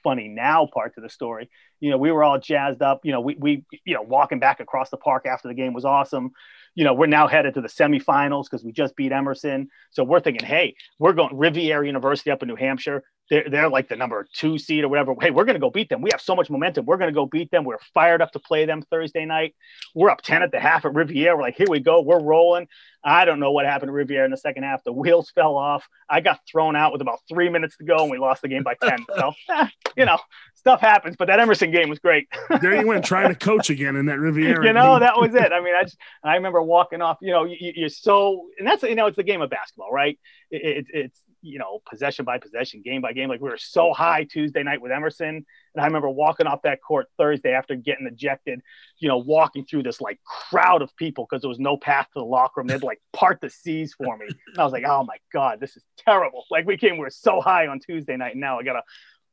[0.03, 1.49] funny now part to the story.
[1.81, 3.01] You know, we were all jazzed up.
[3.05, 5.85] You know, we, we you know, walking back across the park after the game was
[5.85, 6.33] awesome.
[6.75, 9.69] You know, we're now headed to the semifinals because we just beat Emerson.
[9.91, 13.88] So we're thinking, hey, we're going Rivier University up in New Hampshire they're, they're like
[13.88, 15.14] the number two seed or whatever.
[15.21, 16.03] Hey, we're going to go beat them.
[16.03, 16.85] We have so much momentum.
[16.85, 17.64] We're going to go beat them.
[17.64, 19.55] We're fired up to play them Thursday night.
[19.95, 21.37] We're up 10 at the half at Rivier.
[21.37, 22.03] We're like, here we go.
[22.03, 22.66] We're rolling.
[23.03, 24.83] I don't know what happened to Rivier in the second half.
[24.85, 25.88] The wheels fell off.
[26.09, 28.64] I got thrown out with about three minutes to go and we lost the game
[28.64, 29.07] by 10.
[29.16, 30.19] So, eh, you know,
[30.57, 32.29] stuff happens, but that Emerson game was great.
[32.61, 34.64] there you went trying to coach again in that Rivier.
[34.64, 35.01] You know, game.
[35.01, 35.53] that was it.
[35.53, 38.83] I mean, I just, I remember walking off, you know, you, are so, and that's,
[38.83, 40.19] you know, it's the game of basketball, right?
[40.51, 43.29] It, it, it's, you know, possession by possession, game by game.
[43.29, 45.44] Like we were so high Tuesday night with Emerson.
[45.74, 48.61] And I remember walking off that court Thursday after getting ejected,
[48.98, 52.20] you know, walking through this like crowd of people because there was no path to
[52.20, 52.66] the locker room.
[52.66, 54.26] They'd like part the seas for me.
[54.26, 56.44] And I was like, oh my God, this is terrible.
[56.50, 58.33] Like we came, we were so high on Tuesday night.
[58.33, 58.83] And now I got to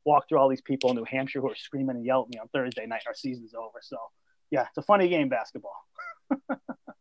[0.04, 2.38] walk through all these people in New Hampshire who are screaming and yelling at me
[2.40, 3.02] on Thursday night.
[3.06, 3.80] Our season's over.
[3.82, 3.98] So
[4.50, 5.76] yeah, it's a funny game, basketball.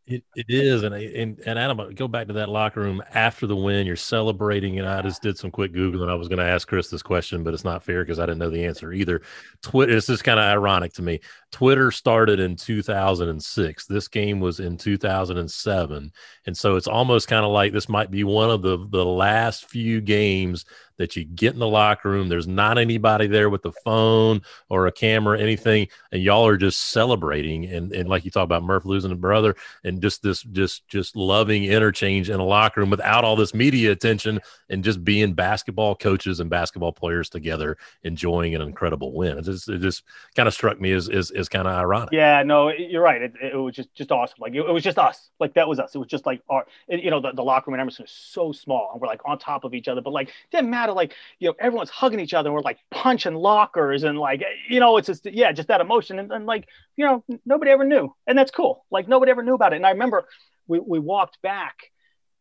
[0.10, 3.58] It, it is, and and and Adam, go back to that locker room after the
[3.58, 3.86] win.
[3.86, 6.10] You're celebrating, and I just did some quick googling.
[6.10, 8.38] I was going to ask Chris this question, but it's not fair because I didn't
[8.38, 9.22] know the answer either.
[9.62, 9.98] Twitter.
[9.98, 11.20] It's just kind of ironic to me.
[11.52, 13.86] Twitter started in 2006.
[13.86, 16.12] This game was in 2007,
[16.46, 19.65] and so it's almost kind of like this might be one of the the last
[19.65, 20.63] few games
[20.98, 22.30] that you get in the locker room.
[22.30, 26.80] There's not anybody there with a phone or a camera, anything, and y'all are just
[26.92, 27.66] celebrating.
[27.66, 31.16] And and like you talk about Murph losing a brother, and just this just just
[31.16, 35.96] loving interchange in a locker room without all this media attention, and just being basketball
[35.96, 39.38] coaches and basketball players together, enjoying an incredible win.
[39.38, 40.04] It just, it just
[40.36, 42.10] kind of struck me as as, as kind of ironic.
[42.12, 43.22] Yeah, no, you're right.
[43.22, 44.38] It, it was just just awesome.
[44.40, 45.30] Like it, it, was just us.
[45.40, 45.96] Like that was us.
[45.96, 48.52] It was just like our, you know, the, the locker room in Emerson is so
[48.52, 50.02] small, and we're like on top of each other.
[50.02, 50.87] But like, didn't matter.
[50.93, 54.80] Like you know, everyone's hugging each other, and we're like punching lockers, and like you
[54.80, 58.13] know, it's just yeah, just that emotion, and, and like you know, nobody ever knew,
[58.26, 58.86] and that's cool.
[58.91, 59.78] Like nobody ever knew about it.
[59.78, 60.28] And I remember
[60.67, 61.76] we we walked back,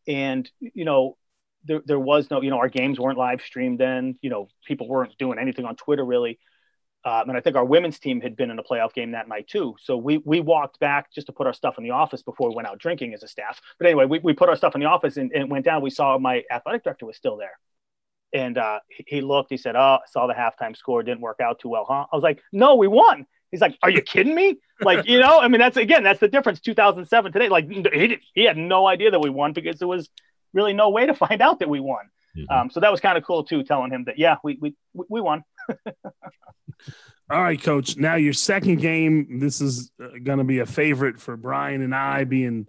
[0.07, 1.17] and you know,
[1.65, 4.17] there, there was no, you know, our games weren't live streamed then.
[4.21, 6.39] You know, people weren't doing anything on Twitter really.
[7.05, 9.47] Um, and I think our women's team had been in a playoff game that night
[9.47, 9.75] too.
[9.81, 12.55] So we we walked back just to put our stuff in the office before we
[12.55, 13.61] went out drinking as a staff.
[13.79, 15.81] But anyway, we, we put our stuff in the office and, and went down.
[15.81, 17.57] We saw my athletic director was still there.
[18.33, 21.01] And uh, he looked, he said, Oh, I saw the halftime score.
[21.03, 22.05] Didn't work out too well, huh?
[22.11, 23.25] I was like, No, we won.
[23.51, 24.57] He's like, Are you kidding me?
[24.81, 27.49] Like, you know, I mean, that's again, that's the difference 2007 today.
[27.49, 30.09] Like, he, he had no idea that we won because there was
[30.53, 32.05] really no way to find out that we won.
[32.37, 32.53] Mm-hmm.
[32.53, 35.21] Um, so that was kind of cool too, telling him that, yeah, we, we, we
[35.21, 35.43] won.
[37.29, 37.97] All right, coach.
[37.97, 39.39] Now your second game.
[39.39, 42.67] This is uh, going to be a favorite for Brian and I, being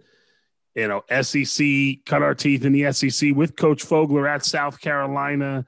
[0.75, 1.65] you know, SEC,
[2.05, 5.65] cut our teeth in the SEC with Coach Fogler at South Carolina.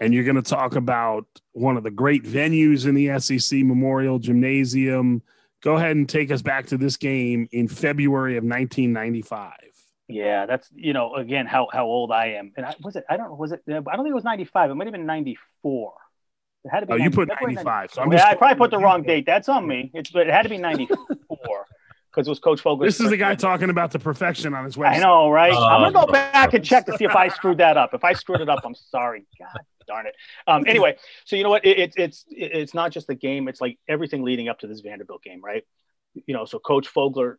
[0.00, 4.18] And you're going to talk about one of the great venues in the SEC, Memorial
[4.18, 5.22] Gymnasium.
[5.62, 9.52] Go ahead and take us back to this game in February of 1995.
[10.08, 13.16] Yeah, that's you know again how how old I am, and I, was it I
[13.16, 14.70] don't know was it I don't think it was 95.
[14.70, 15.92] It might have been 94.
[16.64, 16.92] It had to be.
[16.94, 17.92] Oh, 90, you put 95.
[17.92, 19.24] So I yeah, I probably put the wrong date.
[19.24, 19.90] That's on me.
[19.94, 20.96] It's but it had to be 94
[22.10, 22.84] because it was Coach Fogler.
[22.84, 24.96] This is the guy talking about the perfection on his website.
[24.96, 25.52] I know, right?
[25.52, 27.94] Uh, I'm gonna go back and check to see if I screwed that up.
[27.94, 29.26] If I screwed it up, I'm sorry.
[29.38, 30.14] God darn it.
[30.46, 31.64] Um, anyway, so you know what?
[31.64, 33.48] It, it, it's it's not just the game.
[33.48, 35.64] It's like everything leading up to this Vanderbilt game, right?
[36.26, 37.36] You know, so Coach Fogler.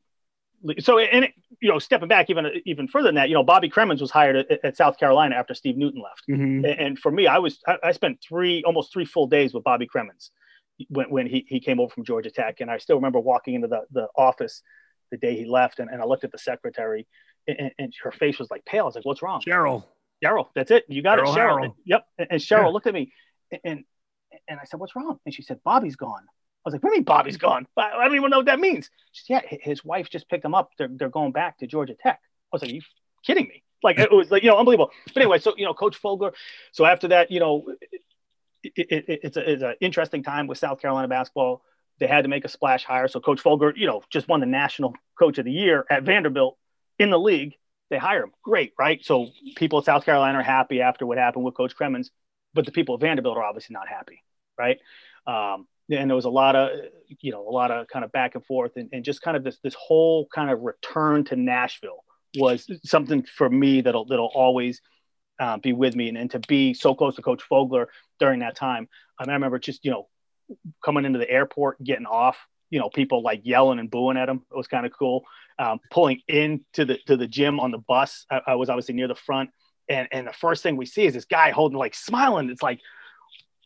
[0.80, 3.70] So and it, you know, stepping back even even further than that, you know, Bobby
[3.70, 6.64] Cremins was hired at, at South Carolina after Steve Newton left, mm-hmm.
[6.66, 9.64] and, and, for me, I was I, I spent three almost three full days with
[9.64, 10.30] Bobby Cremins
[10.90, 12.62] when, when he, he came over from Georgia Tech.
[12.62, 14.62] And I still remember walking into the, the office
[15.12, 17.08] the day he left and, and I looked at the secretary
[17.48, 18.84] and, and, her face was like pale.
[18.84, 19.42] I was like, what's wrong?
[19.46, 19.84] Cheryl.
[20.24, 20.86] Cheryl, that's it.
[20.88, 21.38] You got Cheryl it.
[21.38, 21.60] Cheryl.
[21.60, 21.76] Harrell.
[21.86, 22.06] Yep.
[22.18, 22.68] And, Cheryl yeah.
[22.68, 23.12] looked at me
[23.64, 23.84] and,
[24.48, 25.20] and I said, what's wrong?
[25.26, 26.24] And she said, Bobby's gone.
[26.24, 27.66] I was like, what do you mean Bobby's gone?
[27.76, 28.90] I don't even know what that means.
[29.12, 30.72] She said, yeah, his wife just picked him up.
[30.78, 32.20] They're, they're going back to Georgia Tech.
[32.22, 32.82] I was like, are you
[33.26, 33.64] kidding me?
[33.84, 34.92] Like, it was like, you know, unbelievable.
[35.08, 36.34] But anyway, so, you know, Coach Fogler.
[36.72, 37.66] So after that, you know,
[38.64, 41.64] it, it, it's, a, it's an interesting time with South Carolina basketball.
[42.00, 43.08] They had to make a splash hire.
[43.08, 46.58] So Coach Fogler, you know, just won the national coach of the year at Vanderbilt
[46.98, 47.56] in the league.
[47.90, 48.32] They hire him.
[48.44, 49.04] Great, right?
[49.04, 52.08] So people at South Carolina are happy after what happened with Coach Cremins,
[52.54, 54.24] but the people at Vanderbilt are obviously not happy,
[54.58, 54.80] right?
[55.28, 56.70] Um, and there was a lot of,
[57.20, 59.44] you know, a lot of kind of back and forth, and, and just kind of
[59.44, 62.04] this this whole kind of return to Nashville
[62.38, 64.82] was something for me that'll that'll always
[65.42, 67.88] uh, be with me, and, and to be so close to Coach Fogler
[68.20, 68.88] during that time.
[69.20, 70.08] I, mean, I remember just you know
[70.86, 72.38] coming into the airport, getting off,
[72.70, 74.44] you know, people like yelling and booing at him.
[74.52, 75.24] It was kind of cool.
[75.58, 79.08] Um, pulling into the to the gym on the bus, I, I, was obviously near
[79.08, 79.50] the front,
[79.90, 82.50] and and the first thing we see is this guy holding like smiling.
[82.50, 82.80] It's like,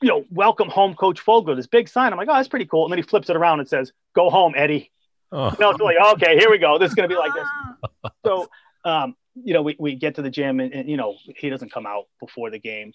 [0.02, 1.58] you know, welcome home, Coach Fogler.
[1.58, 2.14] This big sign.
[2.14, 2.86] I'm like, oh, that's pretty cool.
[2.86, 4.92] And then he flips it around and says, "Go home, Eddie."
[5.32, 5.52] Oh.
[5.52, 6.78] You know, it's like, okay, here we go.
[6.78, 7.48] This is gonna be like this.
[8.26, 8.50] So,
[8.84, 11.72] um, you know, we, we get to the gym and, and you know he doesn't
[11.72, 12.94] come out before the game,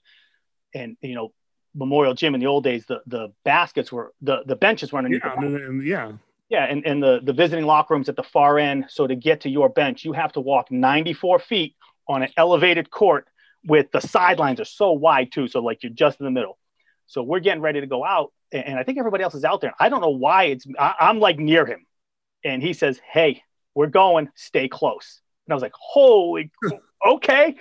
[0.75, 1.33] and you know
[1.75, 5.23] Memorial Gym in the old days, the the baskets were the the benches were underneath.
[5.25, 6.13] Yeah, and, yeah.
[6.49, 8.87] Yeah, and, and the, the visiting locker rooms at the far end.
[8.89, 11.77] So to get to your bench, you have to walk 94 feet
[12.09, 13.29] on an elevated court
[13.65, 15.47] with the sidelines are so wide too.
[15.47, 16.59] So like you're just in the middle.
[17.07, 19.75] So we're getting ready to go out, and I think everybody else is out there.
[19.79, 21.87] I don't know why it's I, I'm like near him,
[22.45, 23.43] and he says, "Hey,
[23.75, 24.29] we're going.
[24.37, 26.51] Stay close." And I was like, "Holy,
[27.07, 27.57] okay."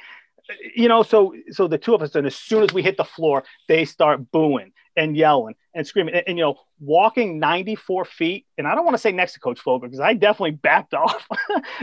[0.76, 3.04] you know, so so the two of us, and as soon as we hit the
[3.04, 8.46] floor, they start booing and yelling and screaming, and, and you know, walking 94 feet.
[8.58, 11.26] And I don't want to say next to Coach Fogler because I definitely backed off,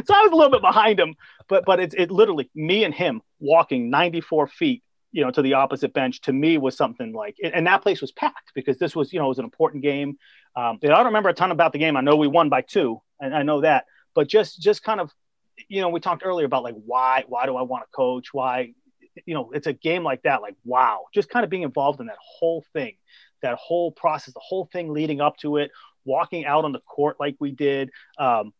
[0.04, 1.14] so I was a little bit behind him.
[1.48, 5.54] But but it's it literally me and him walking 94 feet, you know, to the
[5.54, 6.20] opposite bench.
[6.22, 9.26] To me, was something like, and that place was packed because this was you know
[9.26, 10.18] it was an important game.
[10.56, 11.96] Um, I don't remember a ton about the game.
[11.96, 15.12] I know we won by two, and I know that, but just just kind of
[15.68, 18.32] you know, we talked earlier about like why why do I want to coach?
[18.32, 18.74] Why
[19.24, 22.06] you know, it's a game like that, like wow, just kind of being involved in
[22.06, 22.96] that whole thing,
[23.42, 25.70] that whole process, the whole thing leading up to it,
[26.04, 27.90] walking out on the court like we did.
[28.18, 28.52] Um,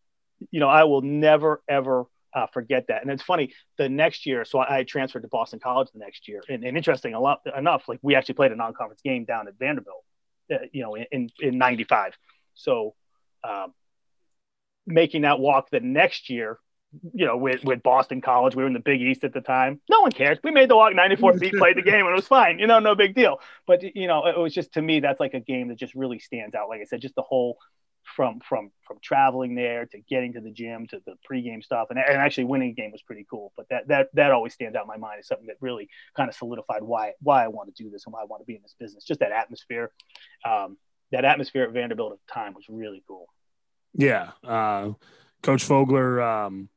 [0.51, 2.05] you know, I will never ever
[2.35, 3.03] uh, forget that.
[3.03, 6.29] And it's funny, the next year, so I, I transferred to Boston College the next
[6.29, 9.49] year, and, and interesting a lot, enough, like we actually played a non-conference game down
[9.49, 10.05] at Vanderbilt,
[10.53, 12.13] uh, you know, in in '95.
[12.55, 12.95] So
[13.43, 13.73] um,
[14.87, 16.59] making that walk the next year
[17.15, 19.81] you know, with, with Boston College, we were in the Big East at the time.
[19.89, 20.39] No one cares.
[20.43, 22.59] We made the walk 94 feet, played the game, and it was fine.
[22.59, 23.41] You know, no big deal.
[23.67, 26.19] But you know, it was just to me that's like a game that just really
[26.19, 26.69] stands out.
[26.69, 27.59] Like I said, just the whole
[28.15, 31.99] from from from traveling there to getting to the gym to the pregame stuff, and,
[31.99, 33.53] and actually winning a game was pretty cool.
[33.57, 36.29] But that that that always stands out in my mind as something that really kind
[36.29, 38.55] of solidified why why I want to do this and why I want to be
[38.55, 39.05] in this business.
[39.05, 39.91] Just that atmosphere.
[40.45, 40.77] Um,
[41.13, 43.27] that atmosphere at Vanderbilt at the time was really cool.
[43.95, 44.33] Yeah.
[44.45, 44.93] Uh,
[45.43, 46.69] Coach Fogler, um,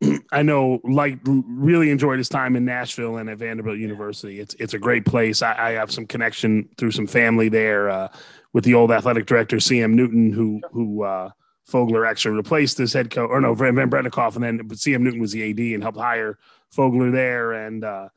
[0.32, 4.40] I know, like, really enjoyed his time in Nashville and at Vanderbilt University.
[4.40, 5.42] It's it's a great place.
[5.42, 8.08] I, I have some connection through some family there uh,
[8.52, 11.30] with the old athletic director CM Newton, who who uh,
[11.70, 15.00] Fogler actually replaced as head coach, or no, Van Breda Kolff, and then but CM
[15.00, 16.38] Newton was the AD and helped hire
[16.74, 17.52] Fogler there.
[17.52, 18.08] And uh,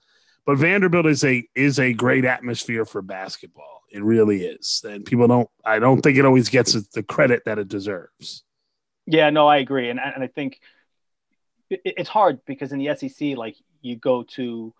[0.46, 3.84] but Vanderbilt is a is a great atmosphere for basketball.
[3.92, 5.50] It really is, and people don't.
[5.66, 8.44] I don't think it always gets the credit that it deserves.
[9.08, 10.60] Yeah, no, I agree, and and I think
[11.70, 14.74] it's hard because in the SEC, like you go to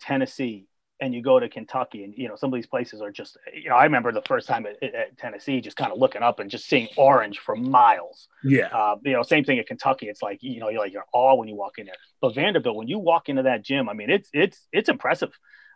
[0.00, 0.68] Tennessee
[1.00, 3.36] and you go to Kentucky, and you know some of these places are just.
[3.54, 6.38] You know, I remember the first time at, at Tennessee, just kind of looking up
[6.38, 8.28] and just seeing orange for miles.
[8.42, 8.66] Yeah.
[8.66, 10.08] Uh, you know, same thing at Kentucky.
[10.08, 11.96] It's like you know, you're like you're all when you walk in there.
[12.20, 15.32] But Vanderbilt, when you walk into that gym, I mean, it's it's it's impressive.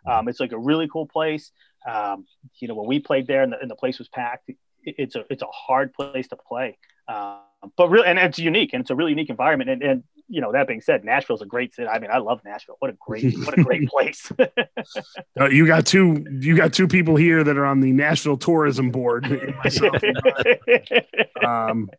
[0.09, 1.51] Um, it's like a really cool place.
[1.87, 2.25] Um,
[2.59, 5.15] you know, when we played there and the, and the place was packed, it, it's
[5.15, 6.77] a it's a hard place to play.
[7.07, 7.39] Um,
[7.77, 9.69] but really, and it's unique, and it's a really unique environment.
[9.69, 11.89] And, and you know, that being said, Nashville's a great city.
[11.89, 12.77] I mean, I love Nashville.
[12.79, 14.31] What a great, what a great place.
[15.39, 18.91] uh, you got two, you got two people here that are on the Nashville Tourism
[18.91, 19.25] Board.
[21.45, 21.89] um,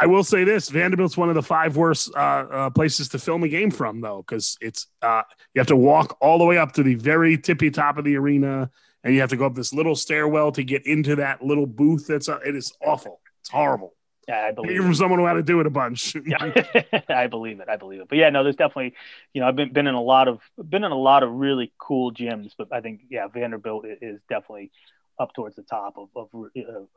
[0.00, 3.44] I will say this: Vanderbilt's one of the five worst uh, uh, places to film
[3.44, 5.22] a game from, though, because it's uh,
[5.54, 8.16] you have to walk all the way up to the very tippy top of the
[8.16, 8.70] arena,
[9.04, 12.08] and you have to go up this little stairwell to get into that little booth.
[12.08, 13.20] That's uh, it is awful.
[13.40, 13.94] It's horrible.
[14.28, 16.14] Yeah, I believe You're from someone who had to do it a bunch.
[16.26, 16.36] yeah,
[17.08, 17.68] I believe it.
[17.68, 18.08] I believe it.
[18.10, 18.94] But yeah, no, there's definitely,
[19.32, 21.72] you know, I've been been in a lot of been in a lot of really
[21.78, 24.70] cool gyms, but I think yeah, Vanderbilt is definitely
[25.18, 26.28] up towards the top of of,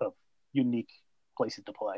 [0.01, 0.13] of
[0.51, 0.89] unique
[1.37, 1.97] places to play.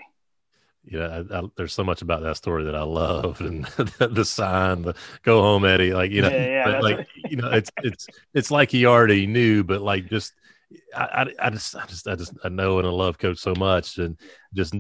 [0.85, 4.25] Yeah, I, I, there's so much about that story that I love, and the, the
[4.25, 8.07] sign, the "Go home, Eddie." Like you know, yeah, yeah, like you know, it's it's
[8.35, 10.33] it's like he already knew, but like just
[10.95, 13.97] I, I, just, I just, I just, I know and I love Coach so much,
[13.97, 14.17] and
[14.53, 14.75] just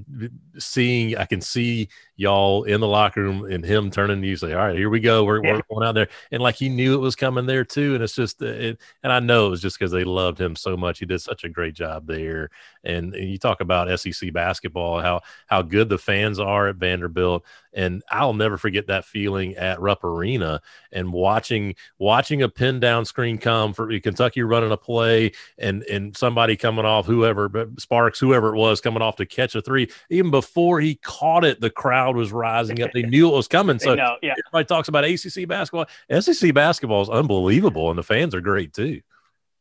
[0.57, 4.53] seeing, I can see y'all in the locker room and him turning to you, say,
[4.53, 5.53] "All right, here we go, we're, yeah.
[5.53, 8.15] we're going out there," and like he knew it was coming there too, and it's
[8.15, 10.99] just, uh, it, and I know it was just because they loved him so much.
[10.99, 12.49] He did such a great job there,
[12.83, 17.43] and, and you talk about SEC basketball, how how good the fans are at Vanderbilt,
[17.73, 20.61] and I'll never forget that feeling at Rupp Arena
[20.91, 26.15] and watching watching a pin down screen come for Kentucky running a play and and
[26.15, 30.31] somebody coming off whoever Sparks whoever it was coming off to catch a three even
[30.31, 33.95] before he caught it the crowd was rising up they knew it was coming so
[33.95, 34.33] know, yeah.
[34.47, 35.85] everybody talks about ACC basketball
[36.19, 39.01] SEC basketball is unbelievable and the fans are great too.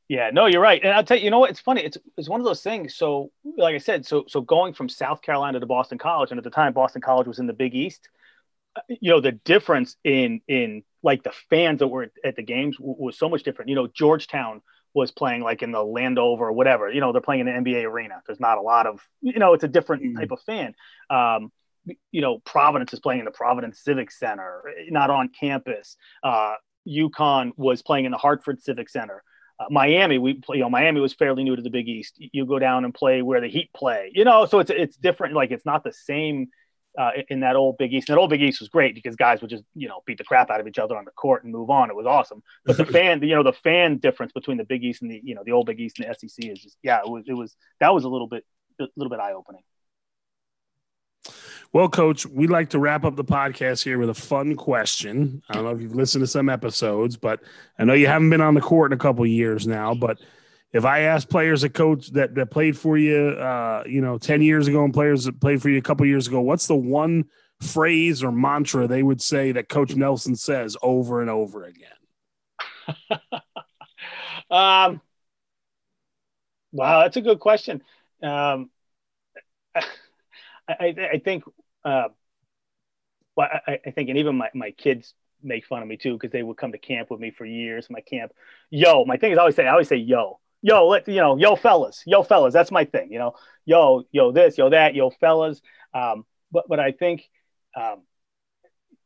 [0.09, 0.83] Yeah, no, you're right.
[0.83, 1.49] And I'll tell you, you know what?
[1.49, 1.83] It's funny.
[1.83, 2.95] It's it's one of those things.
[2.95, 6.45] So, like I said, so so going from South Carolina to Boston College, and at
[6.45, 8.09] the time Boston College was in the Big East.
[8.77, 12.77] Uh, you know, the difference in in like the fans that were at the games
[12.79, 13.71] was so much different.
[13.71, 14.61] You know, Georgetown
[14.95, 16.91] was playing like in the Landover or whatever.
[16.91, 18.23] You know, they're playing in the NBA arena.
[18.27, 20.19] There's not a lot of, you know, it's a different mm-hmm.
[20.19, 20.75] type of fan.
[21.11, 21.51] Um,
[22.11, 25.97] you know, Providence is playing in the Providence Civic Center, not on campus.
[26.23, 26.55] Uh,
[26.87, 29.23] UConn was playing in the Hartford Civic Center.
[29.59, 32.17] Uh, Miami, we play, you know, Miami was fairly new to the Big East.
[32.19, 35.35] You go down and play where the Heat play, you know, so it's it's different.
[35.35, 36.49] Like it's not the same
[36.99, 38.09] uh, in that old Big East.
[38.09, 40.25] And that old Big East was great because guys would just you know beat the
[40.25, 41.91] crap out of each other on the court and move on.
[41.91, 42.43] It was awesome.
[42.65, 45.35] But the fan, you know, the fan difference between the Big East and the you
[45.35, 47.57] know the old Big East and the SEC is just yeah, it was it was
[47.81, 48.45] that was a little bit
[48.81, 49.63] a little bit eye opening.
[51.73, 55.43] Well, Coach, we like to wrap up the podcast here with a fun question.
[55.49, 57.41] I don't know if you've listened to some episodes, but
[57.79, 59.95] I know you haven't been on the court in a couple years now.
[59.95, 60.19] But
[60.73, 64.43] if I ask players a coach that, that played for you, uh, you know, ten
[64.43, 67.27] years ago, and players that played for you a couple years ago, what's the one
[67.61, 71.89] phrase or mantra they would say that Coach Nelson says over and over again?
[74.51, 75.01] um,
[76.73, 77.83] wow, that's a good question.
[78.23, 78.71] Um,
[79.75, 79.85] I,
[80.69, 81.45] I think
[81.85, 82.09] uh,
[83.37, 86.31] well, I, I, think, and even my, my kids make fun of me too because
[86.31, 87.89] they would come to camp with me for years.
[87.91, 88.33] My camp,
[88.71, 91.37] yo, my thing is I always say, I always say, yo, yo, let you know,
[91.37, 92.55] yo, fellas, yo, fellas.
[92.55, 93.35] That's my thing, you know,
[93.65, 95.61] yo, yo, this, yo, that, yo, fellas.
[95.93, 97.29] Um, but but I think,
[97.77, 98.03] um,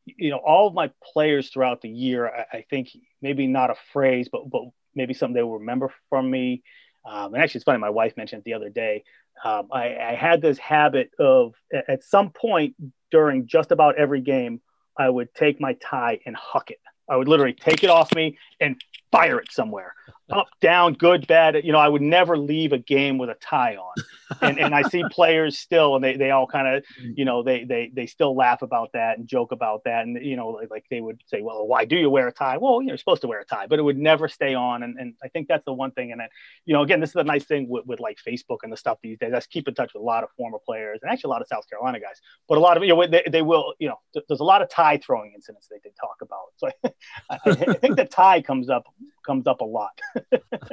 [0.05, 2.89] you know, all of my players throughout the year, I, I, think
[3.21, 4.63] maybe not a phrase, but but
[4.95, 6.63] maybe something they will remember from me.
[7.05, 7.79] Um, and actually, it's funny.
[7.79, 9.03] My wife mentioned it the other day
[9.43, 11.53] um, I, I, had this habit of
[11.87, 12.75] at some point
[13.11, 14.61] during just about every game,
[14.97, 16.79] I would take my tie and huck it.
[17.09, 18.81] I would literally take it off me and
[19.11, 19.93] fire it somewhere
[20.29, 21.55] up, down, good, bad.
[21.63, 23.93] You know, I would never leave a game with a tie on.
[24.41, 27.13] And, and I see players still, and they, they all kind of, mm.
[27.15, 30.03] you know, they, they, they still laugh about that and joke about that.
[30.03, 32.57] And, you know, like, they would say, well, why do you wear a tie?
[32.57, 34.83] Well, you're supposed to wear a tie, but it would never stay on.
[34.83, 36.11] And, and I think that's the one thing.
[36.11, 36.29] And then,
[36.65, 38.97] you know, again, this is a nice thing with, with like Facebook and the stuff
[39.01, 39.33] these days.
[39.33, 41.47] I keep in touch with a lot of former players and actually a lot of
[41.47, 44.25] South Carolina guys, but a lot of, you know, they, they will, you know, th-
[44.27, 46.47] there's a lot of tie throwing incidents they, they talk about.
[46.57, 46.69] So
[47.29, 48.85] I, I think the tie comes up,
[49.25, 49.99] comes up a lot.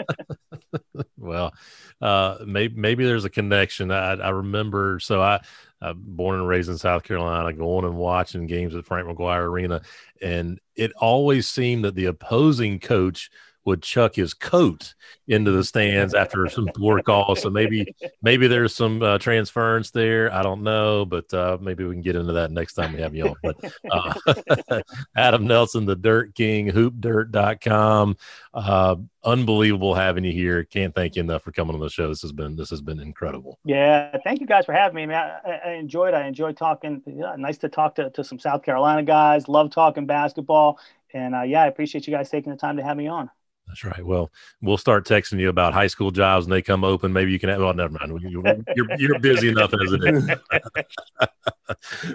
[1.16, 1.52] well,
[2.00, 3.90] uh, maybe maybe there's a connection.
[3.90, 4.98] I, I remember.
[5.00, 5.40] So I,
[5.80, 9.82] I'm born and raised in South Carolina, going and watching games at Frank McGuire Arena,
[10.22, 13.30] and it always seemed that the opposing coach
[13.64, 14.94] would chuck his coat
[15.26, 17.42] into the stands after some poor calls.
[17.42, 20.32] So maybe maybe there's some uh, transference there.
[20.32, 23.14] I don't know, but uh, maybe we can get into that next time we have
[23.14, 23.36] you on.
[23.42, 23.56] But
[23.90, 24.82] uh,
[25.16, 28.16] Adam Nelson, the Dirt King, HoopDirt.com.
[28.52, 30.64] Uh, unbelievable having you here.
[30.64, 32.08] Can't thank you enough for coming on the show.
[32.08, 33.58] This has been this has been incredible.
[33.64, 35.06] Yeah, thank you guys for having me.
[35.06, 36.14] Man, I, I enjoyed.
[36.14, 37.02] I enjoyed talking.
[37.06, 39.48] Yeah, nice to talk to, to some South Carolina guys.
[39.48, 40.78] Love talking basketball.
[41.14, 43.30] And uh, yeah, I appreciate you guys taking the time to have me on.
[43.74, 44.06] That's right.
[44.06, 44.30] Well,
[44.62, 47.12] we'll start texting you about high school jobs and they come open.
[47.12, 48.22] Maybe you can have, well, never mind.
[48.22, 50.30] You're, you're busy enough as it is.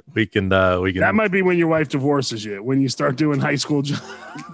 [0.15, 1.01] we can, uh, we can.
[1.01, 4.09] That might be when your wife divorces you, when you start doing high school jobs.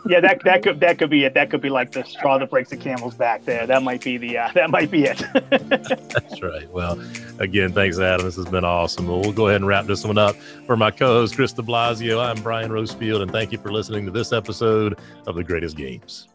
[0.08, 1.36] yeah, that, that could, that could be it.
[1.36, 3.68] That could be like the straw that breaks the camel's back there.
[3.68, 5.20] That might be the, uh, that might be it.
[5.52, 6.68] That's right.
[6.72, 7.00] Well,
[7.38, 8.26] again, thanks, Adam.
[8.26, 9.08] This has been awesome.
[9.08, 10.36] Well, we'll go ahead and wrap this one up.
[10.66, 14.06] For my co host, Chris de Blasio, I'm Brian Rosefield, and thank you for listening
[14.06, 14.98] to this episode
[15.28, 16.30] of The Greatest Games.